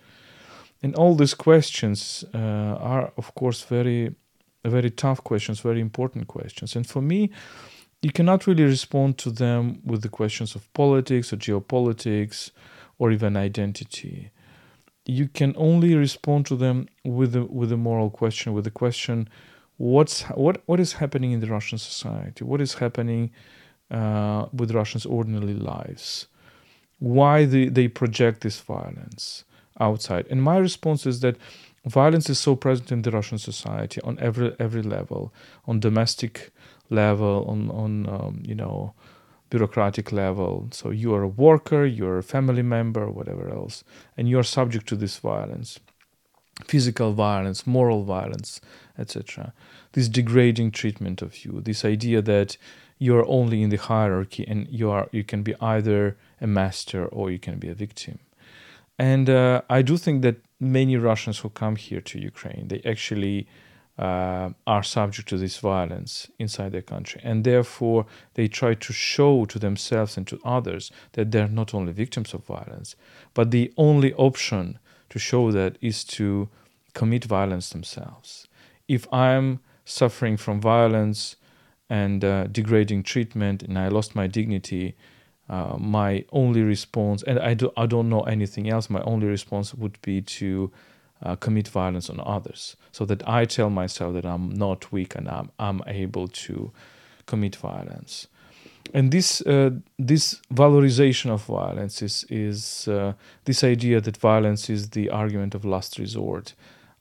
And 0.83 0.95
all 0.95 1.15
these 1.15 1.35
questions 1.35 2.25
uh, 2.35 2.39
are, 2.39 3.13
of 3.17 3.35
course, 3.35 3.63
very, 3.63 4.15
very 4.65 4.91
tough 4.91 5.25
questions, 5.25 5.61
very 5.61 5.81
important 5.81 6.29
questions. 6.29 6.77
And 6.77 6.87
for 6.87 7.01
me, 7.01 7.31
you 8.03 8.13
cannot 8.13 8.47
really 8.47 8.65
respond 8.65 9.19
to 9.19 9.31
them 9.31 9.81
with 9.85 10.03
the 10.03 10.09
questions 10.09 10.55
of 10.55 10.73
politics 10.73 11.33
or 11.33 11.37
geopolitics 11.37 12.51
or 12.99 13.11
even 13.11 13.37
identity. 13.37 14.31
You 15.05 15.29
can 15.29 15.55
only 15.57 15.95
respond 15.95 16.47
to 16.47 16.57
them 16.57 16.89
with 17.05 17.35
a, 17.37 17.45
with 17.45 17.73
a 17.73 17.77
moral 17.77 18.11
question, 18.11 18.53
with 18.53 18.65
the 18.65 18.71
question, 18.71 19.29
what's 19.77 20.23
what 20.23 20.63
what 20.67 20.81
is 20.81 20.95
happening 20.95 21.33
in 21.33 21.41
the 21.41 21.47
Russian 21.47 21.79
society? 21.79 22.45
What 22.45 22.61
is 22.61 22.75
happening 22.75 23.31
uh, 23.91 24.47
with 24.53 24.73
Russians' 24.73 25.07
ordinary 25.07 25.55
lives? 25.55 26.27
Why 26.99 27.45
they, 27.45 27.69
they 27.69 27.89
project 27.89 28.41
this 28.41 28.61
violence 28.61 29.45
outside? 29.79 30.27
And 30.31 30.43
my 30.43 30.57
response 30.57 31.07
is 31.07 31.21
that 31.21 31.37
violence 31.85 32.31
is 32.31 32.39
so 32.39 32.57
present 32.57 32.91
in 32.91 33.03
the 33.03 33.11
Russian 33.11 33.39
society 33.39 34.01
on 34.03 34.19
every 34.19 34.55
every 34.59 34.83
level, 34.83 35.33
on 35.67 35.79
domestic 35.81 36.53
level, 36.91 37.45
on 37.49 37.71
on 37.71 38.09
um, 38.09 38.43
you 38.45 38.55
know 38.55 38.95
bureaucratic 39.51 40.13
level. 40.13 40.69
So 40.73 40.91
you 40.91 41.15
are 41.15 41.23
a 41.23 41.29
worker, 41.29 41.87
you're 41.87 42.19
a 42.19 42.23
family 42.23 42.63
member, 42.63 43.11
whatever 43.11 43.49
else, 43.49 43.85
and 44.17 44.29
you 44.29 44.39
are 44.39 44.43
subject 44.43 44.89
to 44.89 44.97
this 44.97 45.19
violence, 45.19 45.79
physical 46.65 47.13
violence, 47.13 47.67
moral 47.67 48.03
violence, 48.03 48.61
etc. 48.99 49.53
This 49.93 50.09
degrading 50.09 50.73
treatment 50.73 51.23
of 51.23 51.45
you, 51.45 51.61
this 51.61 51.85
idea 51.85 52.23
that 52.23 52.57
you 52.99 53.17
are 53.17 53.27
only 53.29 53.63
in 53.63 53.71
the 53.71 53.77
hierarchy 53.77 54.45
and 54.49 54.67
you 54.69 54.91
are 54.91 55.09
you 55.13 55.23
can 55.23 55.43
be 55.43 55.55
either 55.61 56.17
a 56.41 56.47
master 56.47 57.07
or 57.07 57.31
you 57.31 57.39
can 57.39 57.59
be 57.59 57.69
a 57.69 57.75
victim. 57.75 58.19
And 58.99 59.29
uh, 59.29 59.61
I 59.69 59.83
do 59.83 59.99
think 59.99 60.23
that 60.23 60.37
many 60.59 60.97
Russians 60.97 61.41
who 61.41 61.51
come 61.51 61.77
here 61.77 62.01
to 62.01 62.19
Ukraine, 62.19 62.69
they 62.69 62.81
actually 62.85 63.47
uh, 63.99 64.51
are 64.67 64.83
subject 64.83 65.29
to 65.29 65.39
this 65.39 65.59
violence 65.59 66.31
inside 66.39 66.73
their 66.73 66.83
country. 66.83 67.21
And 67.25 67.45
therefore, 67.45 68.07
they 68.35 68.49
try 68.49 68.75
to 68.75 68.93
show 68.93 69.47
to 69.47 69.59
themselves 69.59 70.17
and 70.17 70.27
to 70.27 70.39
others 70.45 70.91
that 71.13 71.31
they're 71.31 71.49
not 71.49 71.75
only 71.75 71.93
victims 71.93 72.35
of 72.35 72.45
violence, 72.45 72.95
but 73.33 73.51
the 73.51 73.73
only 73.77 74.13
option 74.15 74.79
to 75.09 75.19
show 75.19 75.51
that 75.51 75.79
is 75.81 76.05
to 76.05 76.49
commit 76.93 77.25
violence 77.25 77.71
themselves. 77.71 78.49
If 78.89 79.11
I'm 79.13 79.61
suffering 79.85 80.37
from 80.37 80.61
violence 80.61 81.37
and 81.89 82.25
uh, 82.25 82.49
degrading 82.49 83.05
treatment 83.05 83.63
and 83.63 83.79
I 83.79 83.89
lost 83.89 84.15
my 84.15 84.27
dignity, 84.27 84.97
uh, 85.49 85.77
my 85.79 86.25
only 86.33 86.63
response, 86.63 87.23
and 87.23 87.39
I, 87.39 87.55
do, 87.55 87.71
I 87.77 87.87
don't 87.87 88.09
know 88.09 88.23
anything 88.23 88.69
else, 88.69 88.91
my 88.91 89.01
only 89.03 89.29
response 89.29 89.73
would 89.73 90.01
be 90.03 90.21
to 90.21 90.73
uh, 91.23 91.37
commit 91.37 91.69
violence 91.69 92.11
on 92.11 92.21
others 92.25 92.77
so 92.93 93.05
that 93.05 93.27
I 93.29 93.45
tell 93.45 93.71
myself 93.71 94.15
that 94.15 94.27
I'm 94.27 94.51
not 94.51 94.93
weak 94.93 95.15
and 95.15 95.29
I'm, 95.29 95.51
I'm 95.59 95.83
able 95.87 96.29
to 96.29 96.73
commit 97.27 97.57
violence. 97.57 98.29
And 98.95 99.11
this 99.11 99.43
uh, 99.43 99.71
this 99.99 100.41
valorization 100.55 101.31
of 101.31 101.45
violence 101.45 102.03
is 102.03 102.25
is 102.31 102.87
uh, 102.87 103.15
this 103.45 103.65
idea 103.65 104.01
that 104.01 104.17
violence 104.17 104.71
is 104.71 104.91
the 104.91 105.11
argument 105.11 105.55
of 105.55 105.65
last 105.65 105.99
resort. 105.99 106.55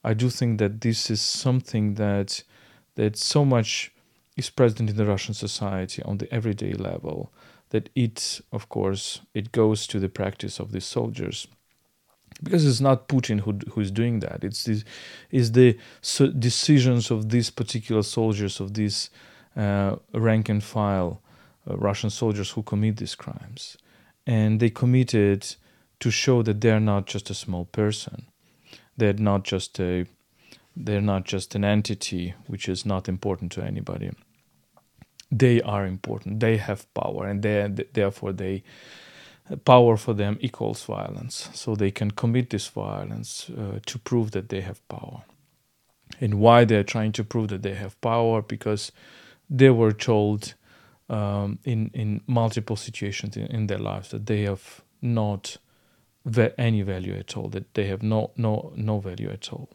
I 0.03 0.15
do 0.15 0.29
think 0.29 0.57
that 0.59 0.81
this 0.81 1.11
is 1.11 1.21
something 1.21 1.93
that 1.95 2.43
that 2.95 3.17
so 3.17 3.45
much 3.45 3.91
is 4.35 4.49
present 4.49 4.89
in 4.89 4.95
the 4.95 5.05
Russian 5.05 5.33
society 5.33 6.01
on 6.03 6.17
the 6.17 6.33
everyday 6.33 6.73
level 6.73 7.31
that 7.69 7.89
it, 7.95 8.41
of 8.51 8.69
course, 8.69 9.21
it 9.33 9.51
goes 9.51 9.87
to 9.87 9.99
the 9.99 10.09
practice 10.09 10.59
of 10.59 10.71
these 10.71 10.85
soldiers 10.85 11.47
because 12.43 12.65
it's 12.65 12.81
not 12.81 13.07
Putin 13.07 13.41
who 13.41 13.57
who's 13.71 13.91
doing 13.91 14.19
that. 14.19 14.43
It's 14.43 14.67
is 15.31 15.51
the 15.51 15.77
decisions 16.39 17.11
of 17.11 17.29
these 17.29 17.49
particular 17.49 18.03
soldiers 18.03 18.59
of 18.59 18.73
these 18.73 19.09
uh, 19.55 19.95
rank 20.13 20.49
and 20.49 20.63
file 20.63 21.21
uh, 21.69 21.77
Russian 21.77 22.09
soldiers 22.09 22.51
who 22.51 22.63
commit 22.63 22.97
these 22.97 23.15
crimes, 23.15 23.77
and 24.27 24.59
they 24.59 24.69
committed 24.69 25.55
to 25.99 26.11
show 26.11 26.43
that 26.43 26.61
they're 26.61 26.79
not 26.79 27.05
just 27.05 27.29
a 27.29 27.33
small 27.33 27.65
person, 27.65 28.27
they're 28.97 29.13
not 29.13 29.43
just 29.43 29.79
a 29.79 30.05
they're 30.75 31.01
not 31.01 31.23
just 31.23 31.55
an 31.55 31.63
entity 31.63 32.33
which 32.47 32.67
is 32.67 32.85
not 32.85 33.07
important 33.07 33.51
to 33.53 33.63
anybody. 33.63 34.11
They 35.31 35.61
are 35.61 35.85
important. 35.85 36.41
They 36.41 36.57
have 36.57 36.93
power, 36.93 37.27
and 37.27 37.41
they 37.41 37.85
therefore 37.93 38.33
they 38.33 38.63
power 39.63 39.97
for 39.97 40.13
them 40.13 40.37
equals 40.41 40.83
violence. 40.83 41.49
So 41.53 41.75
they 41.75 41.91
can 41.91 42.11
commit 42.11 42.49
this 42.49 42.67
violence 42.67 43.49
uh, 43.49 43.79
to 43.85 43.99
prove 43.99 44.31
that 44.31 44.49
they 44.49 44.61
have 44.61 44.87
power. 44.87 45.23
And 46.19 46.35
why 46.35 46.65
they're 46.65 46.83
trying 46.83 47.11
to 47.13 47.23
prove 47.23 47.49
that 47.49 47.61
they 47.61 47.75
have 47.75 47.99
power? 48.01 48.41
Because 48.41 48.91
they 49.49 49.69
were 49.69 49.91
told 49.91 50.53
um, 51.09 51.59
in 51.63 51.91
in 51.93 52.21
multiple 52.25 52.75
situations 52.75 53.37
in, 53.37 53.45
in, 53.47 53.67
their 53.67 53.77
lives 53.77 54.09
that 54.09 54.25
they 54.25 54.41
have 54.43 54.81
not 55.01 55.57
any 56.57 56.81
value 56.81 57.13
at 57.13 57.37
all. 57.37 57.49
That 57.49 57.73
they 57.73 57.87
have 57.87 58.01
no 58.01 58.31
no 58.35 58.71
no 58.75 58.99
value 58.99 59.29
at 59.29 59.53
all. 59.53 59.69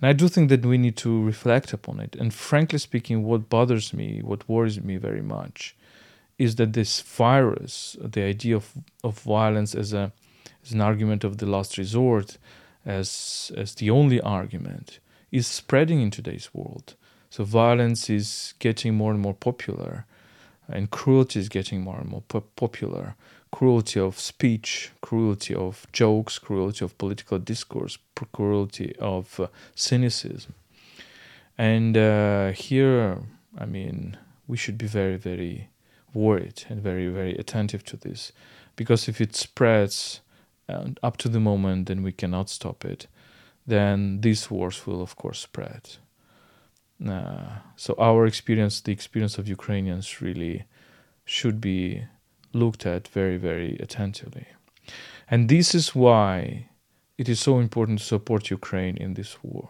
And 0.00 0.08
I 0.08 0.12
do 0.12 0.28
think 0.28 0.48
that 0.48 0.64
we 0.64 0.78
need 0.78 0.96
to 0.98 1.22
reflect 1.24 1.72
upon 1.72 2.00
it. 2.00 2.16
And 2.16 2.32
frankly 2.32 2.78
speaking, 2.78 3.24
what 3.24 3.48
bothers 3.48 3.92
me, 3.92 4.20
what 4.22 4.48
worries 4.48 4.80
me 4.80 4.96
very 4.96 5.22
much, 5.22 5.76
is 6.38 6.54
that 6.56 6.72
this 6.72 7.00
virus, 7.00 7.96
the 8.00 8.22
idea 8.22 8.56
of, 8.56 8.72
of 9.02 9.20
violence 9.20 9.74
as 9.74 9.92
a 9.92 10.12
as 10.64 10.72
an 10.72 10.80
argument 10.80 11.24
of 11.24 11.38
the 11.38 11.46
last 11.46 11.78
resort, 11.78 12.38
as 12.86 13.52
as 13.56 13.74
the 13.74 13.90
only 13.90 14.20
argument, 14.20 15.00
is 15.30 15.46
spreading 15.46 16.00
in 16.00 16.10
today's 16.10 16.50
world. 16.54 16.94
So 17.30 17.44
violence 17.44 18.08
is 18.08 18.54
getting 18.58 18.94
more 18.94 19.12
and 19.12 19.20
more 19.20 19.34
popular, 19.34 20.06
and 20.68 20.90
cruelty 20.90 21.40
is 21.40 21.48
getting 21.48 21.82
more 21.82 21.98
and 21.98 22.08
more 22.08 22.22
po- 22.22 22.44
popular. 22.56 23.14
Cruelty 23.50 23.98
of 23.98 24.18
speech, 24.18 24.90
cruelty 25.00 25.54
of 25.54 25.86
jokes, 25.92 26.38
cruelty 26.38 26.84
of 26.84 26.98
political 26.98 27.38
discourse, 27.38 27.96
cruelty 28.32 28.94
of 28.98 29.40
uh, 29.40 29.46
cynicism. 29.74 30.52
And 31.56 31.96
uh, 31.96 32.52
here, 32.52 33.18
I 33.58 33.64
mean, 33.64 34.18
we 34.46 34.58
should 34.58 34.76
be 34.76 34.86
very, 34.86 35.16
very 35.16 35.68
worried 36.14 36.64
and 36.68 36.82
very, 36.82 37.08
very 37.08 37.34
attentive 37.36 37.84
to 37.84 37.96
this. 37.96 38.32
Because 38.76 39.08
if 39.08 39.20
it 39.20 39.34
spreads 39.34 40.20
up 41.02 41.16
to 41.18 41.28
the 41.28 41.40
moment, 41.40 41.86
then 41.86 42.02
we 42.02 42.12
cannot 42.12 42.50
stop 42.50 42.84
it. 42.84 43.06
Then 43.66 44.20
these 44.20 44.50
wars 44.50 44.86
will, 44.86 45.02
of 45.02 45.16
course, 45.16 45.40
spread. 45.40 45.96
Uh, 47.06 47.58
so 47.76 47.94
our 47.98 48.26
experience, 48.26 48.80
the 48.80 48.92
experience 48.92 49.38
of 49.38 49.48
Ukrainians, 49.48 50.20
really 50.20 50.64
should 51.24 51.60
be 51.60 52.04
looked 52.52 52.86
at 52.86 53.08
very, 53.08 53.36
very 53.36 53.76
attentively. 53.80 54.46
And 55.30 55.48
this 55.48 55.74
is 55.74 55.94
why 55.94 56.68
it 57.18 57.28
is 57.28 57.40
so 57.40 57.58
important 57.58 57.98
to 57.98 58.04
support 58.04 58.50
Ukraine 58.50 58.96
in 58.96 59.14
this 59.14 59.38
war. 59.42 59.68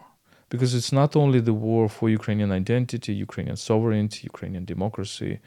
because 0.49 0.73
it's 0.73 0.91
not 0.91 1.15
only 1.15 1.39
the 1.39 1.53
war 1.53 1.87
for 1.87 2.09
Ukrainian 2.09 2.51
identity, 2.51 3.13
Ukrainian 3.13 3.55
sovereignty, 3.55 4.21
Ukrainian 4.23 4.65
democracy, 4.65 5.39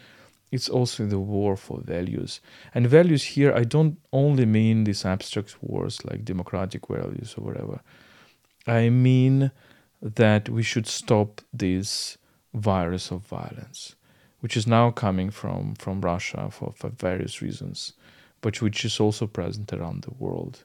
it's 0.53 0.69
also 0.69 1.07
the 1.07 1.19
war 1.19 1.57
for 1.57 1.81
values. 1.81 2.41
And 2.75 2.87
values 2.87 3.25
here, 3.25 3.53
I 3.53 3.65
don't 3.65 3.99
only 4.13 4.45
mean 4.45 4.85
these 4.85 5.05
abstract 5.05 5.57
wars 5.63 6.05
like 6.05 6.25
democratic 6.25 6.87
values 6.87 7.35
or 7.37 7.45
whatever. 7.47 7.81
I 8.67 8.91
mean 8.91 9.51
that 10.01 10.49
we 10.51 10.63
should 10.63 10.87
stop 10.87 11.41
this 11.53 12.19
virus 12.53 13.11
of 13.11 13.23
violence, 13.23 13.97
which 14.41 14.57
is 14.57 14.67
now 14.67 14.91
coming 14.91 15.31
from, 15.31 15.75
from 15.77 16.03
Russia 16.03 16.51
for, 16.51 16.73
for 16.77 16.91
various 16.91 17.41
reasons, 17.41 17.95
but 18.43 18.61
which 18.61 18.85
is 18.85 19.01
also 19.01 19.27
present 19.27 19.73
around 19.73 20.03
the 20.03 20.15
world 20.19 20.65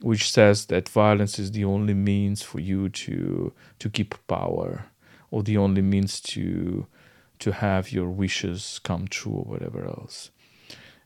which 0.00 0.32
says 0.32 0.66
that 0.66 0.88
violence 0.88 1.38
is 1.38 1.52
the 1.52 1.64
only 1.64 1.94
means 1.94 2.42
for 2.42 2.58
you 2.58 2.88
to 2.88 3.52
to 3.78 3.88
keep 3.88 4.14
power 4.26 4.86
or 5.30 5.44
the 5.44 5.56
only 5.56 5.80
means 5.80 6.20
to 6.20 6.86
to 7.42 7.52
have 7.52 7.90
your 7.90 8.08
wishes 8.08 8.80
come 8.84 9.08
true 9.08 9.32
or 9.32 9.44
whatever 9.44 9.84
else. 9.84 10.30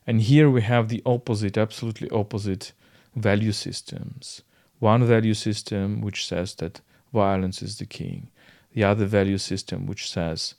And 0.05 0.21
here 0.21 0.49
we 0.49 0.61
have 0.61 0.87
the 0.87 1.01
opposite 1.03 1.57
absolutely 1.57 2.09
opposite 2.11 2.73
value 3.15 3.51
systems. 3.51 4.43
One 4.79 5.03
value 5.03 5.33
system 5.33 6.01
which 6.01 6.27
says 6.27 6.53
that 6.55 6.81
violence 7.11 7.63
is 7.63 7.79
the 7.79 7.87
king. 7.87 8.29
The 8.73 8.83
other 8.83 9.07
value 9.07 9.39
system 9.39 9.87
which 9.87 10.09
says 10.11 10.53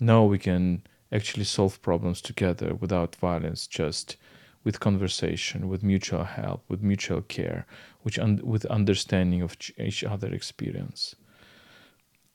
no 0.00 0.24
we 0.24 0.38
can 0.38 0.82
actually 1.12 1.44
solve 1.44 1.82
problems 1.82 2.22
together 2.22 2.74
without 2.74 3.16
violence 3.16 3.66
just 3.66 4.16
with 4.64 4.80
conversation, 4.80 5.68
with 5.68 5.82
mutual 5.82 6.24
help, 6.24 6.64
with 6.68 6.82
mutual 6.82 7.20
care, 7.20 7.66
which 8.02 8.18
un- 8.18 8.40
with 8.42 8.64
understanding 8.66 9.42
of 9.42 9.56
each 9.78 10.02
other 10.04 10.28
experience. 10.32 11.14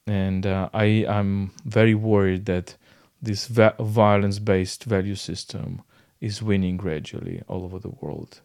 And 0.05 0.45
uh, 0.45 0.69
I 0.73 1.05
am 1.07 1.51
very 1.65 1.95
worried 1.95 2.45
that 2.45 2.75
this 3.23 3.47
va- 3.47 3.75
violence-based 3.79 4.83
value 4.83 5.15
system 5.15 5.81
is 6.19 6.43
winning 6.43 6.77
gradually 6.77 7.41
all 7.47 7.63
over 7.63 7.79
the 7.79 7.95
world. 8.01 8.41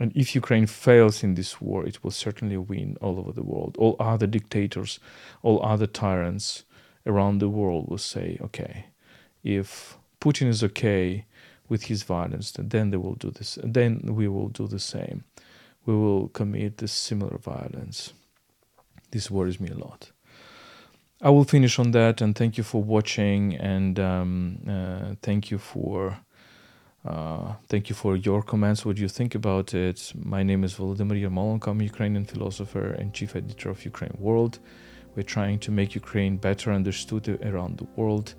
And 0.00 0.12
if 0.16 0.34
Ukraine 0.34 0.66
fails 0.66 1.22
in 1.22 1.34
this 1.34 1.60
war, 1.60 1.86
it 1.86 2.02
will 2.02 2.10
certainly 2.10 2.56
win 2.56 2.96
all 3.00 3.18
over 3.18 3.32
the 3.32 3.44
world. 3.44 3.76
All 3.78 3.96
other 4.00 4.26
dictators, 4.26 4.98
all 5.42 5.62
other 5.62 5.86
tyrants 5.86 6.64
around 7.06 7.38
the 7.38 7.48
world 7.48 7.88
will 7.88 7.98
say, 7.98 8.38
okay, 8.40 8.86
if 9.44 9.96
Putin 10.20 10.48
is 10.48 10.64
okay 10.64 11.26
with 11.68 11.84
his 11.84 12.02
violence, 12.02 12.52
then 12.58 12.90
they 12.90 12.96
will 12.96 13.14
do 13.14 13.30
this. 13.30 13.58
Then 13.62 14.00
we 14.04 14.26
will 14.26 14.48
do 14.48 14.66
the 14.66 14.80
same. 14.80 15.24
We 15.86 15.94
will 15.94 16.28
commit 16.28 16.78
this 16.78 16.92
similar 16.92 17.38
violence. 17.38 18.12
This 19.12 19.30
worries 19.30 19.60
me 19.60 19.68
a 19.68 19.78
lot. 19.78 20.10
I 21.22 21.28
will 21.28 21.44
finish 21.44 21.78
on 21.78 21.90
that, 21.90 22.22
and 22.22 22.34
thank 22.34 22.56
you 22.56 22.64
for 22.64 22.82
watching, 22.82 23.54
and 23.56 24.00
um, 24.00 24.58
uh, 24.66 25.14
thank 25.22 25.50
you 25.50 25.58
for 25.58 26.18
uh, 27.04 27.54
thank 27.68 27.90
you 27.90 27.94
for 27.94 28.16
your 28.16 28.42
comments. 28.42 28.86
What 28.86 28.96
do 28.96 29.02
you 29.02 29.08
think 29.08 29.34
about 29.34 29.74
it? 29.74 30.12
My 30.14 30.42
name 30.42 30.64
is 30.64 30.74
Volodymyr 30.74 31.20
Yermolenko. 31.22 31.68
I'm 31.68 31.80
a 31.80 31.84
Ukrainian 31.84 32.24
philosopher 32.24 32.92
and 32.92 33.12
chief 33.12 33.36
editor 33.36 33.68
of 33.70 33.84
Ukraine 33.84 34.16
World. 34.18 34.60
We're 35.14 35.22
trying 35.22 35.58
to 35.60 35.70
make 35.70 35.94
Ukraine 35.94 36.36
better 36.36 36.72
understood 36.72 37.28
around 37.42 37.78
the 37.78 37.88
world 37.96 38.34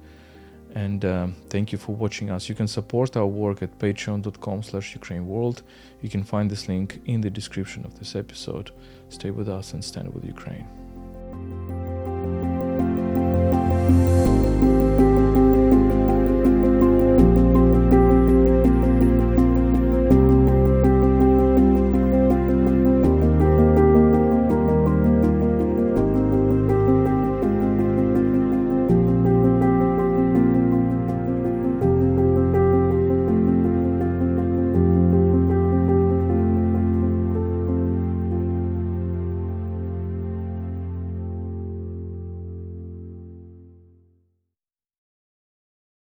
and 0.73 1.03
um, 1.05 1.35
thank 1.49 1.71
you 1.71 1.77
for 1.77 1.93
watching 1.95 2.29
us 2.29 2.47
you 2.47 2.55
can 2.55 2.67
support 2.67 3.17
our 3.17 3.27
work 3.27 3.61
at 3.61 3.77
patreon.com 3.79 4.63
slash 4.63 4.93
ukraine 4.93 5.27
world 5.27 5.63
you 6.01 6.09
can 6.09 6.23
find 6.23 6.49
this 6.49 6.67
link 6.67 7.01
in 7.05 7.19
the 7.19 7.29
description 7.29 7.85
of 7.85 7.97
this 7.99 8.15
episode 8.15 8.71
stay 9.09 9.31
with 9.31 9.49
us 9.49 9.73
and 9.73 9.83
stand 9.83 10.13
with 10.13 10.23
ukraine 10.23 10.65